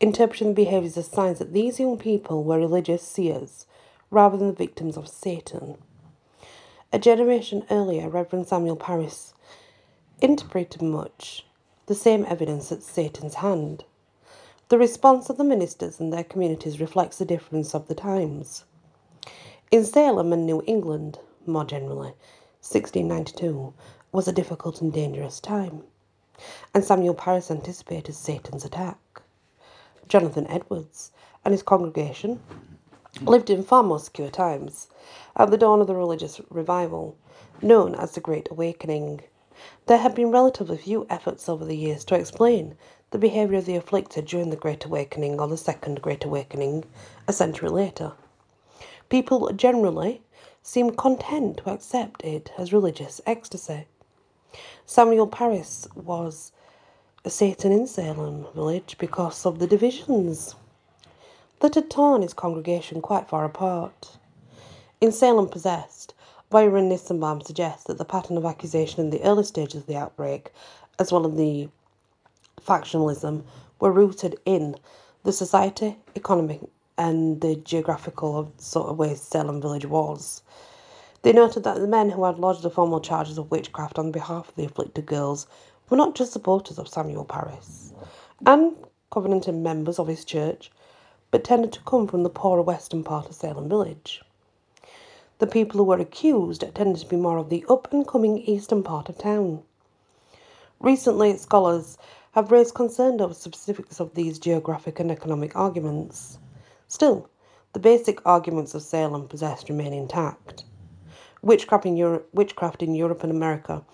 interpreting 0.00 0.48
the 0.48 0.54
behaviours 0.64 0.96
as 0.96 1.06
signs 1.06 1.38
that 1.38 1.52
these 1.52 1.78
young 1.78 1.96
people 1.96 2.42
were 2.42 2.58
religious 2.58 3.04
seers 3.04 3.66
rather 4.10 4.36
than 4.36 4.48
the 4.48 4.52
victims 4.52 4.96
of 4.96 5.08
Satan. 5.08 5.78
A 6.92 6.98
generation 6.98 7.64
earlier, 7.70 8.08
Reverend 8.08 8.48
Samuel 8.48 8.76
Parris 8.76 9.34
interpreted 10.20 10.82
much 10.82 11.46
the 11.86 11.94
same 11.94 12.24
evidence 12.26 12.70
at 12.72 12.82
Satan's 12.82 13.34
hand. 13.34 13.84
The 14.68 14.78
response 14.78 15.30
of 15.30 15.36
the 15.36 15.44
ministers 15.44 16.00
and 16.00 16.12
their 16.12 16.24
communities 16.24 16.80
reflects 16.80 17.18
the 17.18 17.24
difference 17.24 17.74
of 17.74 17.88
the 17.88 17.94
times. 17.94 18.64
In 19.70 19.84
Salem 19.84 20.32
and 20.32 20.46
New 20.46 20.62
England, 20.66 21.18
more 21.46 21.64
generally, 21.64 22.14
1692 22.60 23.72
was 24.12 24.26
a 24.26 24.32
difficult 24.32 24.80
and 24.80 24.92
dangerous 24.92 25.40
time, 25.40 25.84
and 26.74 26.84
Samuel 26.84 27.14
Parris 27.14 27.50
anticipated 27.50 28.14
Satan's 28.14 28.64
attack. 28.64 28.98
Jonathan 30.08 30.46
Edwards 30.48 31.12
and 31.44 31.52
his 31.52 31.62
congregation 31.62 32.40
lived 33.20 33.50
in 33.50 33.62
far 33.62 33.82
more 33.82 33.98
secure 33.98 34.30
times, 34.30 34.88
at 35.36 35.50
the 35.50 35.58
dawn 35.58 35.80
of 35.80 35.86
the 35.86 35.94
religious 35.94 36.40
revival, 36.50 37.16
known 37.60 37.94
as 37.94 38.12
the 38.12 38.20
Great 38.20 38.48
Awakening. 38.50 39.20
There 39.86 39.98
have 39.98 40.14
been 40.14 40.30
relatively 40.30 40.76
few 40.76 41.06
efforts 41.10 41.48
over 41.48 41.64
the 41.64 41.76
years 41.76 42.04
to 42.06 42.14
explain 42.14 42.76
the 43.10 43.18
behaviour 43.18 43.58
of 43.58 43.66
the 43.66 43.76
afflicted 43.76 44.26
during 44.26 44.50
the 44.50 44.56
Great 44.56 44.84
Awakening 44.84 45.40
or 45.40 45.48
the 45.48 45.56
Second 45.56 46.00
Great 46.00 46.24
Awakening 46.24 46.84
a 47.26 47.32
century 47.32 47.68
later. 47.68 48.12
People 49.08 49.50
generally 49.52 50.22
seem 50.62 50.92
content 50.92 51.56
to 51.58 51.70
accept 51.70 52.22
it 52.24 52.52
as 52.56 52.72
religious 52.72 53.20
ecstasy. 53.26 53.86
Samuel 54.86 55.26
Parris 55.26 55.88
was 55.94 56.52
a 57.24 57.30
Satan 57.30 57.72
in 57.72 57.86
Salem 57.86 58.46
village 58.54 58.96
because 58.98 59.44
of 59.44 59.58
the 59.58 59.66
divisions 59.66 60.54
that 61.60 61.74
had 61.74 61.90
torn 61.90 62.22
his 62.22 62.34
congregation 62.34 63.00
quite 63.00 63.28
far 63.28 63.44
apart. 63.44 64.18
In 65.00 65.12
Salem 65.12 65.48
Possessed, 65.48 66.14
Boyer 66.50 66.76
and 66.76 66.90
Nissenbaum 66.90 67.46
suggests 67.46 67.84
that 67.84 67.98
the 67.98 68.04
pattern 68.04 68.36
of 68.36 68.44
accusation 68.44 69.00
in 69.00 69.10
the 69.10 69.22
early 69.22 69.44
stages 69.44 69.82
of 69.82 69.86
the 69.86 69.96
outbreak, 69.96 70.52
as 70.98 71.12
well 71.12 71.26
as 71.26 71.36
the 71.36 71.68
factionalism 72.60 73.44
were 73.78 73.92
rooted 73.92 74.38
in 74.44 74.74
the 75.22 75.32
society, 75.32 75.96
economy, 76.14 76.60
and 76.98 77.40
the 77.40 77.56
geographical 77.56 78.52
sort 78.58 78.88
of 78.88 78.98
way 78.98 79.14
Salem 79.14 79.60
village 79.60 79.86
was. 79.86 80.42
They 81.22 81.32
noted 81.32 81.64
that 81.64 81.78
the 81.78 81.86
men 81.86 82.10
who 82.10 82.24
had 82.24 82.38
lodged 82.38 82.62
the 82.62 82.70
formal 82.70 83.00
charges 83.00 83.38
of 83.38 83.50
witchcraft 83.50 83.98
on 83.98 84.10
behalf 84.10 84.48
of 84.48 84.54
the 84.56 84.64
afflicted 84.64 85.06
girls 85.06 85.46
were 85.88 85.96
not 85.96 86.14
just 86.14 86.32
supporters 86.32 86.78
of 86.78 86.88
Samuel 86.88 87.24
Parris 87.24 87.92
and 88.46 88.74
covenanted 89.10 89.54
members 89.54 89.98
of 89.98 90.06
his 90.06 90.24
church, 90.24 90.70
but 91.30 91.44
tended 91.44 91.72
to 91.72 91.80
come 91.82 92.06
from 92.06 92.22
the 92.22 92.30
poorer 92.30 92.62
western 92.62 93.04
part 93.04 93.26
of 93.28 93.34
Salem 93.34 93.68
village. 93.68 94.22
The 95.38 95.46
people 95.46 95.78
who 95.78 95.84
were 95.84 95.98
accused 95.98 96.62
tended 96.74 96.96
to 96.96 97.06
be 97.06 97.16
more 97.16 97.38
of 97.38 97.48
the 97.48 97.64
up 97.68 97.92
and 97.92 98.06
coming 98.06 98.38
eastern 98.38 98.82
part 98.82 99.08
of 99.08 99.16
town. 99.16 99.62
Recently, 100.80 101.36
scholars 101.36 101.98
have 102.32 102.50
raised 102.50 102.74
concern 102.74 103.20
over 103.20 103.32
specifics 103.32 104.00
of 104.00 104.14
these 104.14 104.38
geographic 104.38 104.98
and 104.98 105.10
economic 105.10 105.54
arguments. 105.54 106.38
Still, 106.88 107.28
the 107.72 107.78
basic 107.78 108.20
arguments 108.26 108.74
of 108.74 108.82
Salem 108.82 109.28
possessed 109.28 109.68
remain 109.68 109.92
intact. 109.92 110.64
Witchcraft 111.42 111.86
in, 111.86 111.96
Europe, 111.96 112.28
witchcraft 112.34 112.82
in 112.82 112.94
Europe 112.94 113.22
and 113.22 113.30
America 113.30 113.84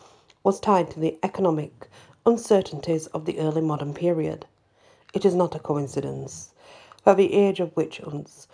was 0.43 0.59
tied 0.59 0.91
to 0.91 1.01
the 1.01 1.19
economic 1.23 1.89
uncertainties 2.25 3.07
of 3.09 3.25
the 3.25 3.39
early 3.39 3.61
modern 3.61 3.93
period. 3.93 4.47
It 5.13 5.25
is 5.25 5.35
not 5.35 5.55
a 5.55 5.59
coincidence 5.59 6.53
that 7.07 7.17
the 7.17 7.35
age 7.35 7.61
of 7.61 7.75
witch 7.77 7.99
hunts 7.99 8.49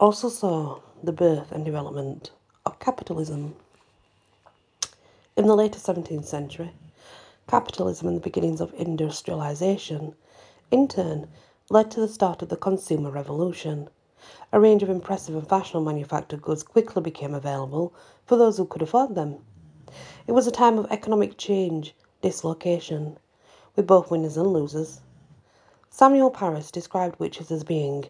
also 0.00 0.30
saw 0.30 0.80
the 1.02 1.12
birth 1.12 1.52
and 1.52 1.62
development 1.62 2.30
of 2.64 2.78
capitalism. 2.78 3.54
In 5.36 5.46
the 5.46 5.54
later 5.54 5.78
17th 5.78 6.24
century, 6.24 6.72
capitalism 7.46 8.08
and 8.08 8.16
the 8.16 8.22
beginnings 8.22 8.62
of 8.62 8.72
industrialization, 8.72 10.14
in 10.70 10.88
turn, 10.88 11.28
led 11.68 11.90
to 11.90 12.00
the 12.00 12.08
start 12.08 12.40
of 12.40 12.48
the 12.48 12.56
consumer 12.56 13.10
revolution. 13.10 13.90
A 14.54 14.58
range 14.58 14.82
of 14.82 14.88
impressive 14.88 15.34
and 15.34 15.46
fashionable 15.46 15.84
manufactured 15.84 16.40
goods 16.40 16.62
quickly 16.62 17.02
became 17.02 17.34
available 17.34 17.92
for 18.24 18.36
those 18.36 18.56
who 18.56 18.64
could 18.64 18.80
afford 18.80 19.16
them. 19.16 19.44
It 20.26 20.32
was 20.32 20.46
a 20.46 20.50
time 20.50 20.78
of 20.78 20.90
economic 20.90 21.36
change, 21.36 21.94
dislocation, 22.22 23.18
with 23.76 23.86
both 23.86 24.10
winners 24.10 24.38
and 24.38 24.50
losers. 24.50 25.02
Samuel 25.90 26.30
Parris 26.30 26.70
described 26.70 27.18
witches 27.18 27.50
as 27.50 27.64
being 27.64 28.04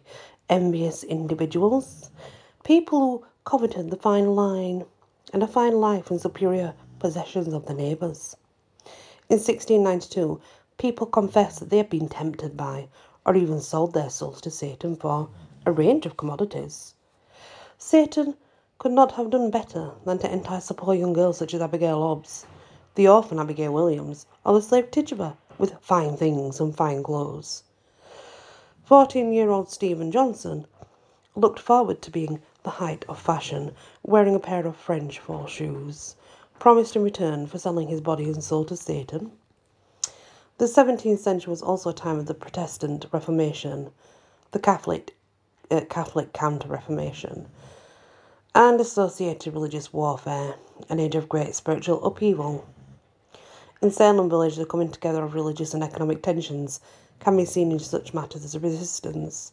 envious 0.47 1.03
individuals, 1.03 2.11
people 2.63 2.99
who 2.99 3.25
coveted 3.45 3.89
the 3.89 3.97
fine 3.97 4.35
line 4.35 4.85
and 5.33 5.41
a 5.41 5.47
fine 5.47 5.81
life 5.81 6.11
and 6.11 6.21
superior 6.21 6.75
possessions 6.99 7.51
of 7.51 7.65
the 7.65 7.73
neighbours. 7.73 8.37
In 9.27 9.37
1692, 9.37 10.39
people 10.77 11.07
confessed 11.07 11.61
that 11.61 11.71
they 11.71 11.77
had 11.77 11.89
been 11.89 12.07
tempted 12.07 12.55
by 12.55 12.89
or 13.25 13.35
even 13.35 13.59
sold 13.59 13.93
their 13.93 14.11
souls 14.11 14.39
to 14.41 14.51
Satan 14.51 14.95
for 14.95 15.27
a 15.65 15.71
range 15.71 16.05
of 16.05 16.15
commodities. 16.15 16.93
Satan 17.79 18.35
could 18.77 18.91
not 18.91 19.13
have 19.13 19.31
done 19.31 19.49
better 19.49 19.93
than 20.05 20.19
to 20.19 20.31
entice 20.31 20.69
a 20.69 20.75
poor 20.75 20.93
young 20.93 21.13
girl 21.13 21.33
such 21.33 21.55
as 21.55 21.61
Abigail 21.61 21.99
Hobbs, 21.99 22.45
the 22.93 23.07
orphan 23.07 23.39
Abigail 23.39 23.73
Williams, 23.73 24.27
or 24.45 24.53
the 24.53 24.61
slave 24.61 24.91
Tituba 24.91 25.35
with 25.57 25.73
fine 25.81 26.15
things 26.15 26.59
and 26.59 26.77
fine 26.77 27.01
clothes. 27.01 27.63
Fourteen 28.89 29.31
year 29.33 29.51
old 29.51 29.69
Stephen 29.69 30.11
Johnson 30.11 30.65
looked 31.35 31.59
forward 31.59 32.01
to 32.01 32.09
being 32.09 32.41
the 32.63 32.71
height 32.81 33.05
of 33.07 33.19
fashion, 33.19 33.75
wearing 34.01 34.33
a 34.33 34.39
pair 34.39 34.65
of 34.65 34.75
French 34.75 35.19
fall 35.19 35.45
shoes, 35.45 36.15
promised 36.57 36.95
in 36.95 37.03
return 37.03 37.45
for 37.45 37.59
selling 37.59 37.87
his 37.87 38.01
body 38.01 38.23
and 38.23 38.43
soul 38.43 38.65
to 38.65 38.75
Satan. 38.75 39.31
The 40.57 40.65
17th 40.65 41.19
century 41.19 41.51
was 41.51 41.61
also 41.61 41.91
a 41.91 41.93
time 41.93 42.17
of 42.17 42.25
the 42.25 42.33
Protestant 42.33 43.05
Reformation, 43.11 43.91
the 44.53 44.59
Catholic, 44.59 45.15
uh, 45.69 45.81
Catholic 45.81 46.33
Counter 46.33 46.69
Reformation, 46.69 47.47
and 48.55 48.81
associated 48.81 49.53
religious 49.53 49.93
warfare, 49.93 50.55
an 50.89 50.99
age 50.99 51.13
of 51.13 51.29
great 51.29 51.53
spiritual 51.53 52.03
upheaval. 52.03 52.65
In 53.83 53.91
Salem 53.91 54.31
village, 54.31 54.55
the 54.55 54.65
coming 54.65 54.89
together 54.89 55.23
of 55.23 55.35
religious 55.35 55.75
and 55.75 55.83
economic 55.83 56.23
tensions 56.23 56.81
can 57.19 57.37
be 57.37 57.45
seen 57.45 57.71
in 57.71 57.79
such 57.79 58.13
matters 58.13 58.45
as 58.45 58.55
a 58.55 58.59
resistance 58.59 59.51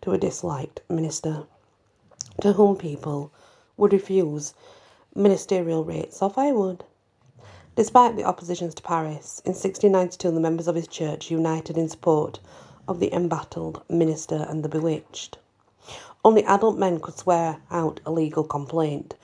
to 0.00 0.12
a 0.12 0.18
disliked 0.18 0.80
minister, 0.88 1.44
to 2.40 2.52
whom 2.52 2.76
people 2.76 3.32
would 3.76 3.92
refuse 3.92 4.54
ministerial 5.14 5.84
rates 5.84 6.22
or 6.22 6.30
firewood. 6.30 6.84
Despite 7.74 8.16
the 8.16 8.24
oppositions 8.24 8.74
to 8.74 8.82
Parris, 8.82 9.40
in 9.44 9.52
1692 9.52 10.30
the 10.30 10.40
members 10.40 10.68
of 10.68 10.74
his 10.74 10.88
church 10.88 11.30
united 11.30 11.78
in 11.78 11.88
support 11.88 12.40
of 12.88 13.00
the 13.00 13.12
embattled 13.12 13.82
minister 13.88 14.46
and 14.48 14.64
the 14.64 14.68
bewitched. 14.68 15.38
Only 16.24 16.44
adult 16.44 16.76
men 16.76 16.98
could 17.00 17.16
swear 17.16 17.60
out 17.70 18.00
a 18.04 18.10
legal 18.10 18.42
complaint, 18.44 19.14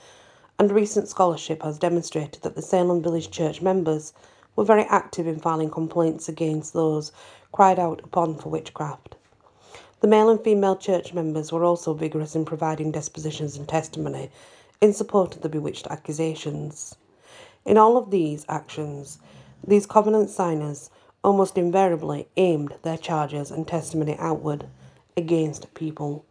and 0.57 0.71
recent 0.71 1.09
scholarship 1.09 1.63
has 1.63 1.77
demonstrated 1.77 2.43
that 2.43 2.55
the 2.55 2.61
Salem 2.61 3.01
Village 3.01 3.29
Church 3.29 3.61
members 3.61 4.13
were 4.55 4.63
very 4.63 4.83
active 4.83 5.27
in 5.27 5.39
filing 5.39 5.69
complaints 5.69 6.29
against 6.29 6.73
those 6.73 7.11
cried 7.55 7.79
out 7.79 8.01
upon 8.03 8.35
for 8.35 8.49
witchcraft. 8.49 9.15
The 10.01 10.09
male 10.09 10.27
and 10.27 10.43
female 10.43 10.75
church 10.75 11.13
members 11.13 11.53
were 11.53 11.63
also 11.63 11.93
vigorous 11.93 12.35
in 12.35 12.43
providing 12.43 12.91
depositions 12.91 13.55
and 13.55 13.65
testimony 13.65 14.29
in 14.81 14.91
support 14.91 15.37
of 15.37 15.41
the 15.41 15.47
bewitched 15.47 15.87
accusations. 15.87 16.97
In 17.63 17.77
all 17.77 17.95
of 17.95 18.11
these 18.11 18.45
actions, 18.49 19.19
these 19.65 19.85
covenant 19.85 20.29
signers 20.29 20.89
almost 21.23 21.57
invariably 21.57 22.27
aimed 22.35 22.73
their 22.83 22.97
charges 22.97 23.51
and 23.51 23.65
testimony 23.65 24.17
outward 24.19 24.67
against 25.15 25.73
people, 25.73 26.25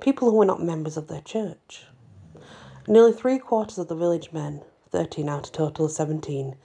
people 0.00 0.32
who 0.32 0.38
were 0.38 0.44
not 0.44 0.60
members 0.60 0.96
of 0.96 1.06
their 1.06 1.20
church. 1.20 1.86
Nearly 2.88 3.12
three 3.12 3.38
quarters 3.38 3.78
of 3.78 3.86
the 3.86 3.94
village 3.94 4.32
men, 4.32 4.62
13 4.90 5.28
out 5.28 5.46
of 5.46 5.54
a 5.54 5.56
total 5.56 5.84
of 5.84 5.92
17, 5.92 6.56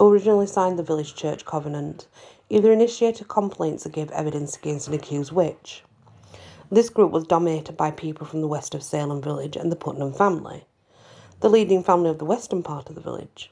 originally 0.00 0.48
signed 0.48 0.80
the 0.80 0.82
village 0.82 1.14
church 1.14 1.44
covenant, 1.44 2.08
either 2.48 2.72
initiated 2.72 3.28
complaints 3.28 3.86
or 3.86 3.90
give 3.90 4.10
evidence 4.10 4.56
against 4.56 4.88
an 4.88 4.94
accused 4.94 5.32
witch. 5.32 5.82
This 6.70 6.88
group 6.88 7.10
was 7.10 7.26
dominated 7.26 7.76
by 7.76 7.90
people 7.90 8.26
from 8.26 8.40
the 8.40 8.48
west 8.48 8.74
of 8.74 8.82
Salem 8.82 9.22
village 9.22 9.56
and 9.56 9.70
the 9.70 9.76
Putnam 9.76 10.12
family 10.12 10.64
the 11.44 11.50
leading 11.50 11.82
family 11.82 12.08
of 12.08 12.18
the 12.18 12.24
western 12.24 12.62
part 12.62 12.88
of 12.88 12.94
the 12.94 13.02
village. 13.02 13.50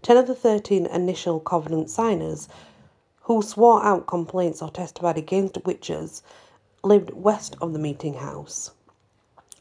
Ten 0.00 0.16
of 0.16 0.26
the 0.26 0.34
thirteen 0.34 0.86
initial 0.86 1.38
covenant 1.38 1.90
signers 1.90 2.48
who 3.22 3.42
swore 3.42 3.84
out 3.84 4.06
complaints 4.06 4.62
or 4.62 4.70
testified 4.70 5.18
against 5.18 5.62
witches 5.66 6.22
lived 6.82 7.10
west 7.10 7.56
of 7.60 7.74
the 7.74 7.78
meeting 7.78 8.14
house, 8.14 8.70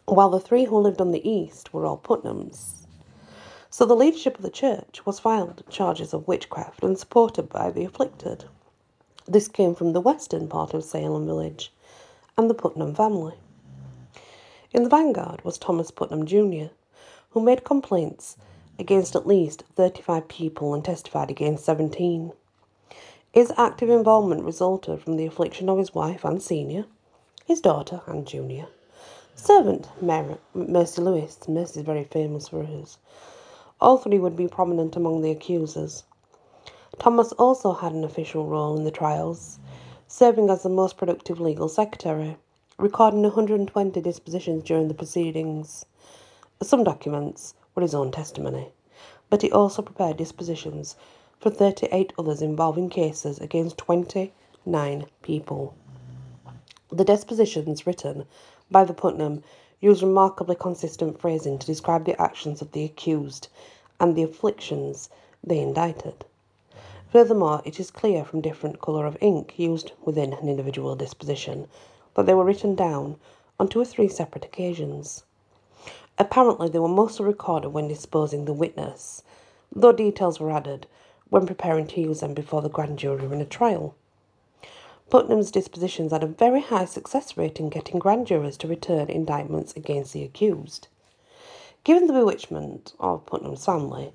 while 0.06 0.30
the 0.30 0.40
three 0.40 0.64
who 0.64 0.78
lived 0.78 1.02
on 1.02 1.12
the 1.12 1.30
east 1.30 1.74
were 1.74 1.86
all 1.86 1.98
Putnams. 1.98 2.83
So 3.76 3.86
the 3.86 3.96
leadership 3.96 4.36
of 4.38 4.44
the 4.44 4.52
church 4.52 5.04
was 5.04 5.20
filed 5.20 5.64
charges 5.68 6.14
of 6.14 6.28
witchcraft 6.28 6.84
and 6.84 6.96
supported 6.96 7.50
by 7.50 7.72
the 7.72 7.86
afflicted. 7.86 8.46
This 9.26 9.48
came 9.48 9.74
from 9.74 9.94
the 9.94 10.00
western 10.00 10.48
part 10.48 10.76
of 10.76 10.84
Salem 10.84 11.26
village 11.26 11.74
and 12.38 12.48
the 12.48 12.54
Putnam 12.54 12.94
family. 12.94 13.34
In 14.74 14.84
the 14.84 14.90
vanguard 14.90 15.44
was 15.44 15.58
Thomas 15.58 15.90
Putnam 15.90 16.28
Jr., 16.28 16.72
who 17.32 17.42
made 17.42 17.64
complaints 17.64 18.38
against 18.78 19.16
at 19.16 19.26
least 19.26 19.64
35 19.74 20.28
people 20.28 20.76
and 20.76 20.86
testified 20.86 21.32
against 21.32 21.66
17. 21.66 22.32
His 23.32 23.52
active 23.58 23.90
involvement 23.90 24.44
resulted 24.44 25.02
from 25.02 25.18
the 25.18 25.26
affliction 25.26 25.68
of 25.68 25.80
his 25.80 25.96
wife 25.96 26.24
and 26.24 26.44
senior, 26.44 26.86
his 27.44 27.60
daughter 27.60 28.02
and 28.06 28.28
junior, 28.28 28.68
servant 29.34 29.90
Mary, 30.00 30.38
Mercy 30.54 31.02
Lewis. 31.02 31.40
Mercy 31.48 31.80
is 31.80 31.86
very 31.88 32.04
famous 32.04 32.50
for 32.50 32.66
hers. 32.66 33.00
All 33.84 33.98
three 33.98 34.18
would 34.18 34.38
be 34.38 34.48
prominent 34.48 34.96
among 34.96 35.20
the 35.20 35.32
accusers. 35.32 36.06
Thomas 37.00 37.34
also 37.34 37.74
had 37.74 37.92
an 37.92 38.06
official 38.06 38.46
role 38.46 38.78
in 38.78 38.86
the 38.86 38.92
trials, 38.92 39.60
serving 40.08 40.50
as 40.50 40.64
the 40.64 40.70
most 40.70 40.96
productive 40.96 41.42
legal 41.42 41.68
secretary, 41.68 42.38
recording 42.78 43.24
120 43.24 44.00
dispositions 44.00 44.64
during 44.64 44.88
the 44.88 44.94
proceedings. 44.94 45.86
Some 46.62 46.86
documents 46.86 47.56
were 47.76 47.82
his 47.82 47.94
own 47.94 48.10
testimony, 48.10 48.72
but 49.30 49.42
he 49.42 49.52
also 49.52 49.82
prepared 49.82 50.16
dispositions 50.16 50.96
for 51.38 51.50
38 51.50 52.14
others 52.18 52.42
involving 52.42 52.90
cases 52.90 53.38
against 53.40 53.78
29 53.80 55.08
people. 55.22 55.76
The 56.88 57.04
dispositions 57.04 57.86
written 57.86 58.28
by 58.72 58.86
the 58.86 58.94
Putnam 58.94 59.44
use 59.84 60.02
remarkably 60.02 60.56
consistent 60.56 61.20
phrasing 61.20 61.60
to 61.60 61.68
describe 61.68 62.06
the 62.06 62.22
actions 62.22 62.62
of 62.62 62.72
the 62.72 62.86
accused 62.86 63.50
and 64.00 64.16
the 64.16 64.24
afflictions 64.24 65.10
they 65.44 65.60
indicted. 65.60 66.24
Furthermore, 67.10 67.62
it 67.66 67.82
is 67.82 67.92
clear 67.92 68.24
from 68.24 68.40
different 68.40 68.82
colour 68.82 69.06
of 69.06 69.18
ink 69.20 69.60
used 69.60 69.92
within 70.06 70.32
an 70.32 70.48
individual 70.48 70.96
disposition 70.96 71.68
that 72.14 72.26
they 72.26 72.34
were 72.34 72.46
written 72.46 72.76
down 72.76 73.18
on 73.60 73.68
two 73.68 73.82
or 73.82 73.86
three 73.86 74.08
separate 74.08 74.46
occasions. 74.46 75.26
Apparently, 76.18 76.70
they 76.70 76.80
were 76.80 76.88
mostly 76.88 77.26
recorded 77.26 77.70
when 77.70 77.90
disposing 77.90 78.46
the 78.46 78.54
witness, 78.54 79.22
though 79.76 79.92
details 79.92 80.40
were 80.40 80.52
added 80.52 80.88
when 81.30 81.46
preparing 81.46 81.88
to 81.88 82.00
use 82.00 82.22
them 82.22 82.34
before 82.34 82.62
the 82.62 82.70
grand 82.70 82.98
jury 82.98 83.26
in 83.26 83.42
a 83.42 83.46
trial. 83.46 83.96
Putnam's 85.14 85.52
dispositions 85.52 86.12
had 86.12 86.24
a 86.24 86.26
very 86.26 86.62
high 86.62 86.86
success 86.86 87.38
rate 87.38 87.60
in 87.60 87.70
getting 87.70 88.00
grand 88.00 88.26
jurors 88.26 88.58
to 88.58 88.68
return 88.68 89.12
indictments 89.12 89.72
against 89.76 90.12
the 90.12 90.24
accused. 90.24 90.88
Given 91.84 92.08
the 92.08 92.14
bewitchment 92.14 92.94
of 93.00 93.24
Putnam's 93.28 93.64
family, 93.64 94.12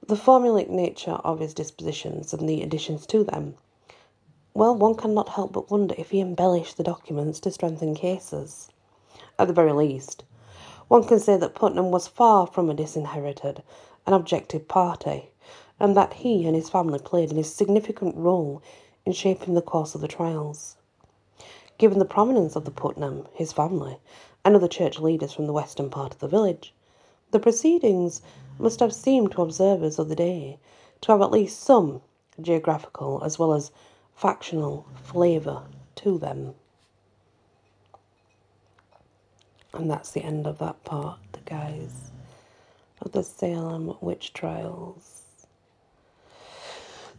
the 0.00 0.14
formulaic 0.14 0.70
nature 0.70 1.20
of 1.22 1.40
his 1.40 1.52
dispositions 1.52 2.32
and 2.32 2.48
the 2.48 2.62
additions 2.62 3.04
to 3.08 3.22
them, 3.22 3.56
well, 4.54 4.74
one 4.74 4.94
cannot 4.94 5.28
help 5.28 5.52
but 5.52 5.70
wonder 5.70 5.94
if 5.98 6.08
he 6.08 6.22
embellished 6.22 6.78
the 6.78 6.82
documents 6.82 7.38
to 7.40 7.50
strengthen 7.50 7.94
cases. 7.94 8.70
At 9.38 9.48
the 9.48 9.52
very 9.52 9.72
least, 9.72 10.24
one 10.88 11.04
can 11.04 11.20
say 11.20 11.36
that 11.36 11.54
Putnam 11.54 11.90
was 11.90 12.08
far 12.08 12.46
from 12.46 12.70
a 12.70 12.74
disinherited 12.74 13.62
and 14.06 14.14
objective 14.14 14.68
party, 14.68 15.28
and 15.78 15.94
that 15.98 16.14
he 16.14 16.46
and 16.46 16.56
his 16.56 16.70
family 16.70 16.98
played 16.98 17.30
a 17.30 17.44
significant 17.44 18.16
role 18.16 18.62
in 19.06 19.12
shaping 19.12 19.54
the 19.54 19.62
course 19.62 19.94
of 19.94 20.00
the 20.00 20.08
trials. 20.08 20.76
Given 21.76 21.98
the 21.98 22.04
prominence 22.04 22.56
of 22.56 22.64
the 22.64 22.70
Putnam, 22.70 23.26
his 23.34 23.52
family, 23.52 23.98
and 24.44 24.54
other 24.54 24.68
church 24.68 24.98
leaders 24.98 25.32
from 25.32 25.46
the 25.46 25.52
western 25.52 25.90
part 25.90 26.14
of 26.14 26.20
the 26.20 26.28
village, 26.28 26.72
the 27.30 27.40
proceedings 27.40 28.22
must 28.58 28.80
have 28.80 28.94
seemed 28.94 29.32
to 29.32 29.42
observers 29.42 29.98
of 29.98 30.08
the 30.08 30.14
day 30.14 30.58
to 31.00 31.12
have 31.12 31.20
at 31.20 31.32
least 31.32 31.60
some 31.60 32.00
geographical 32.40 33.22
as 33.24 33.38
well 33.38 33.52
as 33.52 33.72
factional 34.14 34.86
flavour 35.02 35.64
to 35.96 36.18
them. 36.18 36.54
And 39.72 39.90
that's 39.90 40.12
the 40.12 40.22
end 40.22 40.46
of 40.46 40.58
that 40.58 40.84
part, 40.84 41.18
guys, 41.44 42.10
of 43.02 43.12
the 43.12 43.24
Salem 43.24 43.96
witch 44.00 44.32
trials. 44.32 45.23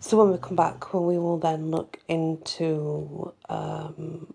So 0.06 0.18
when 0.18 0.32
we 0.32 0.38
come 0.38 0.56
back, 0.56 0.94
when 0.94 1.08
we 1.08 1.18
will 1.18 1.40
then 1.40 1.72
look 1.72 1.98
into 2.08 3.34
um, 3.50 4.32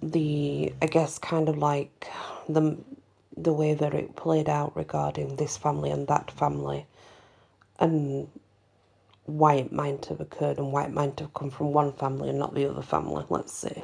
the, 0.00 0.72
I 0.80 0.86
guess, 0.86 1.18
kind 1.18 1.48
of 1.48 1.58
like 1.58 2.06
the 2.48 2.78
the 3.36 3.52
way 3.52 3.74
that 3.74 3.94
it 3.94 4.14
played 4.14 4.48
out 4.48 4.76
regarding 4.76 5.34
this 5.34 5.56
family 5.56 5.90
and 5.90 6.06
that 6.06 6.30
family, 6.30 6.86
and 7.80 8.28
why 9.24 9.54
it 9.54 9.72
might 9.72 10.04
have 10.04 10.20
occurred 10.20 10.58
and 10.58 10.70
why 10.70 10.84
it 10.84 10.92
might 10.92 11.18
have 11.18 11.34
come 11.34 11.50
from 11.50 11.72
one 11.72 11.92
family 11.94 12.28
and 12.28 12.38
not 12.38 12.54
the 12.54 12.70
other 12.70 12.80
family. 12.80 13.24
Let's 13.28 13.52
see, 13.52 13.82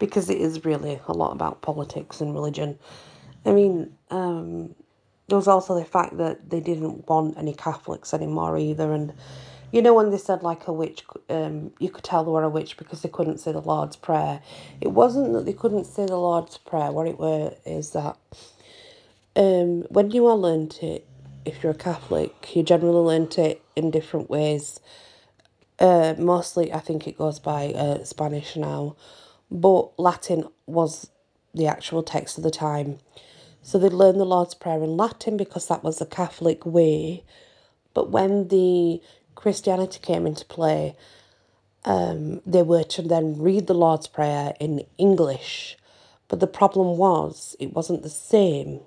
because 0.00 0.28
it 0.28 0.38
is 0.38 0.64
really 0.64 1.00
a 1.06 1.12
lot 1.12 1.30
about 1.30 1.62
politics 1.62 2.20
and 2.20 2.34
religion. 2.34 2.80
I 3.44 3.52
mean, 3.52 3.96
um, 4.10 4.74
there 5.28 5.36
was 5.36 5.48
also 5.48 5.78
the 5.78 5.84
fact 5.84 6.18
that 6.18 6.50
they 6.50 6.60
didn't 6.60 7.08
want 7.08 7.38
any 7.38 7.54
Catholics 7.54 8.14
anymore 8.14 8.58
either, 8.58 8.92
and 8.92 9.12
you 9.72 9.82
know 9.82 9.94
when 9.94 10.10
they 10.10 10.18
said 10.18 10.42
like 10.42 10.66
a 10.68 10.72
witch, 10.72 11.04
um, 11.30 11.72
you 11.78 11.90
could 11.90 12.04
tell 12.04 12.24
they 12.24 12.30
were 12.30 12.42
a 12.44 12.50
witch 12.50 12.76
because 12.76 13.02
they 13.02 13.08
couldn't 13.08 13.38
say 13.38 13.52
the 13.52 13.60
Lord's 13.60 13.96
Prayer. 13.96 14.40
It 14.80 14.92
wasn't 14.92 15.32
that 15.34 15.46
they 15.46 15.52
couldn't 15.52 15.84
say 15.86 16.06
the 16.06 16.16
Lord's 16.16 16.58
Prayer. 16.58 16.92
What 16.92 17.08
it 17.08 17.18
were 17.18 17.54
is 17.64 17.90
that 17.90 18.16
um, 19.36 19.82
when 19.90 20.10
you 20.12 20.26
are 20.26 20.36
learnt 20.36 20.82
it, 20.82 21.06
if 21.44 21.62
you're 21.62 21.72
a 21.72 21.76
Catholic, 21.76 22.54
you 22.56 22.62
generally 22.62 23.00
learnt 23.00 23.38
it 23.38 23.62
in 23.76 23.90
different 23.90 24.30
ways. 24.30 24.80
Uh, 25.78 26.14
mostly, 26.18 26.72
I 26.72 26.80
think 26.80 27.06
it 27.06 27.18
goes 27.18 27.38
by 27.38 27.68
uh, 27.68 28.04
Spanish 28.04 28.56
now, 28.56 28.96
but 29.50 29.98
Latin 29.98 30.48
was 30.66 31.10
the 31.54 31.66
actual 31.66 32.02
text 32.02 32.38
of 32.38 32.44
the 32.44 32.50
time. 32.50 32.98
So 33.66 33.78
they 33.80 33.88
learned 33.88 34.20
the 34.20 34.24
Lord's 34.24 34.54
Prayer 34.54 34.80
in 34.84 34.96
Latin 34.96 35.36
because 35.36 35.66
that 35.66 35.82
was 35.82 35.98
the 35.98 36.06
Catholic 36.06 36.64
way. 36.64 37.24
But 37.94 38.10
when 38.12 38.46
the 38.46 39.02
Christianity 39.34 39.98
came 40.00 40.24
into 40.24 40.44
play, 40.44 40.94
um, 41.84 42.42
they 42.46 42.62
were 42.62 42.84
to 42.84 43.02
then 43.02 43.40
read 43.40 43.66
the 43.66 43.74
Lord's 43.74 44.06
Prayer 44.06 44.54
in 44.60 44.84
English. 44.98 45.76
But 46.28 46.38
the 46.38 46.46
problem 46.46 46.96
was, 46.96 47.56
it 47.58 47.72
wasn't 47.72 48.04
the 48.04 48.08
same. 48.08 48.82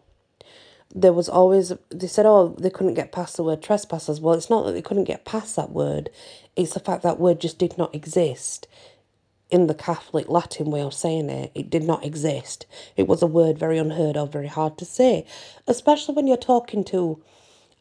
There 0.96 1.12
was 1.12 1.28
always, 1.28 1.74
they 1.90 2.08
said, 2.08 2.26
oh, 2.26 2.56
they 2.58 2.70
couldn't 2.70 2.94
get 2.94 3.12
past 3.12 3.36
the 3.36 3.44
word 3.44 3.62
trespassers. 3.62 4.22
Well, 4.22 4.36
it's 4.36 4.50
not 4.50 4.66
that 4.66 4.72
they 4.72 4.82
couldn't 4.82 5.04
get 5.04 5.26
past 5.26 5.58
that 5.58 5.72
word, 5.72 6.10
it's 6.56 6.74
the 6.74 6.80
fact 6.80 7.04
that 7.04 7.20
word 7.20 7.42
just 7.42 7.60
did 7.60 7.78
not 7.78 7.94
exist 7.94 8.66
in 9.50 9.68
the 9.68 9.74
Catholic 9.74 10.30
Latin 10.30 10.70
way 10.70 10.82
of 10.82 10.94
saying 10.94 11.30
it. 11.30 11.52
It 11.56 11.70
did 11.70 11.84
not 11.84 12.06
exist. 12.06 12.66
It 12.96 13.08
was 13.08 13.22
a 13.22 13.28
word 13.28 13.58
very 13.58 13.78
unheard 13.78 14.16
of, 14.16 14.32
very 14.32 14.48
hard 14.48 14.78
to 14.78 14.86
say, 14.86 15.26
especially 15.68 16.16
when 16.16 16.28
you're 16.28 16.38
talking 16.38 16.84
to, 16.86 17.22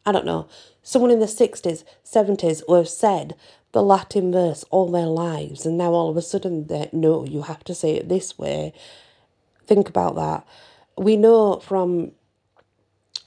I 0.07 0.13
don't 0.13 0.27
know, 0.27 0.49
Someone 0.89 1.11
in 1.11 1.21
the 1.21 1.27
60s, 1.27 1.85
70s 2.03 2.63
who 2.67 2.73
have 2.73 2.89
said 2.89 3.35
the 3.73 3.83
Latin 3.83 4.33
verse 4.33 4.65
all 4.71 4.91
their 4.91 5.05
lives, 5.05 5.67
and 5.67 5.77
now 5.77 5.91
all 5.93 6.09
of 6.09 6.17
a 6.17 6.23
sudden 6.23 6.67
they 6.69 6.89
no, 6.95 7.27
you 7.27 7.43
have 7.43 7.63
to 7.65 7.75
say 7.75 7.97
it 7.97 8.09
this 8.09 8.39
way. 8.39 8.73
Think 9.67 9.91
about 9.91 10.15
that. 10.15 10.47
We 10.97 11.19
know 11.19 11.59
from 11.59 12.13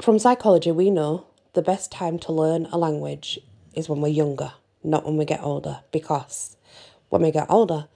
from 0.01 0.17
psychology, 0.17 0.71
we 0.71 0.89
know 0.89 1.27
the 1.53 1.61
best 1.61 1.91
time 1.91 2.17
to 2.17 2.31
learn 2.31 2.67
a 2.71 2.79
language 2.79 3.39
is 3.75 3.87
when 3.87 4.01
we're 4.01 4.07
younger, 4.07 4.53
not 4.83 5.05
when 5.05 5.17
we 5.17 5.25
get 5.25 5.43
older, 5.43 5.81
because 5.91 6.57
when 7.09 7.21
we 7.21 7.29
get 7.29 7.45
older, 7.47 7.87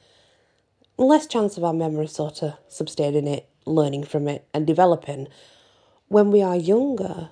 less 0.98 1.28
chance 1.28 1.58
of 1.58 1.64
our 1.64 1.74
memory 1.74 2.08
sort 2.08 2.42
of 2.42 2.54
sustaining 2.68 3.28
it, 3.28 3.50
learning 3.66 4.04
from 4.04 4.28
it, 4.28 4.48
and 4.54 4.66
developing. 4.66 5.28
When 6.08 6.32
we 6.32 6.42
are 6.42 6.56
younger, 6.56 7.30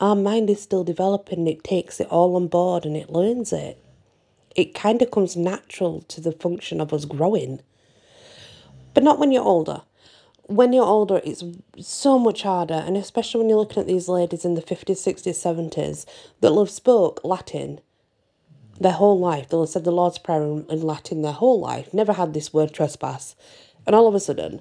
our 0.00 0.16
mind 0.16 0.50
is 0.50 0.60
still 0.60 0.84
developing, 0.84 1.46
it 1.46 1.62
takes 1.62 2.00
it 2.00 2.08
all 2.08 2.36
on 2.36 2.48
board 2.48 2.84
and 2.84 2.96
it 2.96 3.10
learns 3.10 3.52
it. 3.52 3.82
It 4.56 4.74
kind 4.74 5.02
of 5.02 5.10
comes 5.10 5.36
natural 5.36 6.02
to 6.02 6.20
the 6.20 6.32
function 6.32 6.80
of 6.80 6.92
us 6.92 7.04
growing. 7.04 7.60
But 8.92 9.02
not 9.02 9.18
when 9.18 9.32
you're 9.32 9.42
older. 9.42 9.82
When 10.46 10.72
you're 10.72 10.84
older, 10.84 11.20
it's 11.24 11.42
so 11.80 12.18
much 12.18 12.42
harder, 12.42 12.74
and 12.74 12.96
especially 12.98 13.40
when 13.40 13.48
you're 13.48 13.58
looking 13.58 13.80
at 13.80 13.86
these 13.86 14.08
ladies 14.08 14.44
in 14.44 14.54
the 14.54 14.62
50s, 14.62 14.96
60s, 14.96 15.30
70s 15.30 16.04
that 16.40 16.50
love 16.50 16.70
spoke 16.70 17.20
Latin 17.24 17.80
their 18.80 18.92
whole 18.92 19.18
life. 19.18 19.48
They'll 19.48 19.62
have 19.62 19.70
said 19.70 19.84
the 19.84 19.92
Lord's 19.92 20.18
Prayer 20.18 20.42
in 20.42 20.82
Latin 20.82 21.22
their 21.22 21.32
whole 21.32 21.60
life, 21.60 21.92
never 21.94 22.12
had 22.12 22.34
this 22.34 22.52
word 22.52 22.72
trespass. 22.72 23.36
And 23.86 23.94
all 23.94 24.08
of 24.08 24.14
a 24.14 24.20
sudden, 24.20 24.60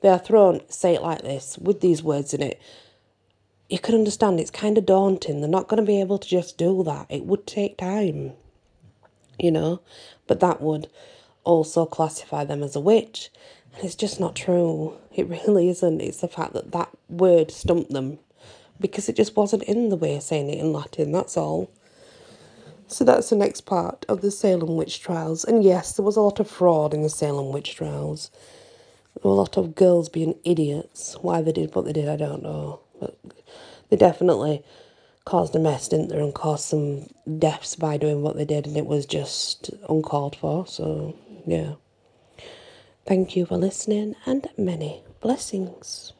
they 0.00 0.08
are 0.08 0.18
thrown, 0.18 0.60
say 0.68 0.94
it 0.94 1.02
like 1.02 1.22
this, 1.22 1.58
with 1.58 1.80
these 1.80 2.02
words 2.02 2.32
in 2.32 2.42
it 2.42 2.60
you 3.70 3.78
can 3.78 3.94
understand 3.94 4.40
it's 4.40 4.50
kind 4.50 4.76
of 4.76 4.84
daunting. 4.84 5.40
They're 5.40 5.48
not 5.48 5.68
going 5.68 5.80
to 5.80 5.86
be 5.86 6.00
able 6.00 6.18
to 6.18 6.28
just 6.28 6.58
do 6.58 6.82
that. 6.84 7.06
It 7.08 7.24
would 7.24 7.46
take 7.46 7.78
time, 7.78 8.32
you 9.38 9.52
know, 9.52 9.80
but 10.26 10.40
that 10.40 10.60
would 10.60 10.88
also 11.44 11.86
classify 11.86 12.44
them 12.44 12.64
as 12.64 12.74
a 12.74 12.80
witch. 12.80 13.30
And 13.74 13.84
it's 13.84 13.94
just 13.94 14.18
not 14.18 14.34
true. 14.34 14.96
It 15.14 15.28
really 15.28 15.68
isn't. 15.68 16.00
It's 16.00 16.20
the 16.20 16.28
fact 16.28 16.52
that 16.54 16.72
that 16.72 16.90
word 17.08 17.52
stumped 17.52 17.92
them 17.92 18.18
because 18.80 19.08
it 19.08 19.14
just 19.14 19.36
wasn't 19.36 19.62
in 19.62 19.88
the 19.88 19.96
way 19.96 20.16
of 20.16 20.24
saying 20.24 20.50
it 20.50 20.58
in 20.58 20.72
Latin, 20.72 21.12
that's 21.12 21.36
all. 21.36 21.70
So 22.90 23.04
that's 23.04 23.30
the 23.30 23.36
next 23.36 23.62
part 23.62 24.04
of 24.08 24.20
the 24.20 24.32
Salem 24.32 24.74
witch 24.76 25.00
trials. 25.00 25.44
And 25.44 25.62
yes, 25.62 25.92
there 25.92 26.04
was 26.04 26.16
a 26.16 26.20
lot 26.20 26.40
of 26.40 26.50
fraud 26.50 26.92
in 26.92 27.02
the 27.02 27.08
Salem 27.08 27.52
witch 27.52 27.76
trials. 27.76 28.30
There 29.14 29.30
were 29.30 29.36
a 29.36 29.40
lot 29.40 29.56
of 29.56 29.76
girls 29.76 30.08
being 30.08 30.34
idiots. 30.44 31.14
Why 31.22 31.40
they 31.40 31.52
did 31.52 31.74
what 31.74 31.84
they 31.84 31.92
did, 31.92 32.08
I 32.08 32.16
don't 32.16 32.42
know. 32.42 32.80
But 32.98 33.16
they 33.88 33.96
definitely 33.96 34.64
caused 35.24 35.54
a 35.54 35.60
mess, 35.60 35.86
didn't 35.86 36.08
they, 36.08 36.18
and 36.18 36.34
caused 36.34 36.64
some 36.64 37.06
deaths 37.38 37.76
by 37.76 37.96
doing 37.96 38.22
what 38.22 38.36
they 38.36 38.44
did, 38.44 38.66
and 38.66 38.76
it 38.76 38.86
was 38.86 39.06
just 39.06 39.70
uncalled 39.88 40.34
for. 40.34 40.66
So, 40.66 41.16
yeah. 41.46 41.74
Thank 43.06 43.36
you 43.36 43.46
for 43.46 43.56
listening, 43.56 44.16
and 44.26 44.48
many 44.58 45.02
blessings. 45.20 46.12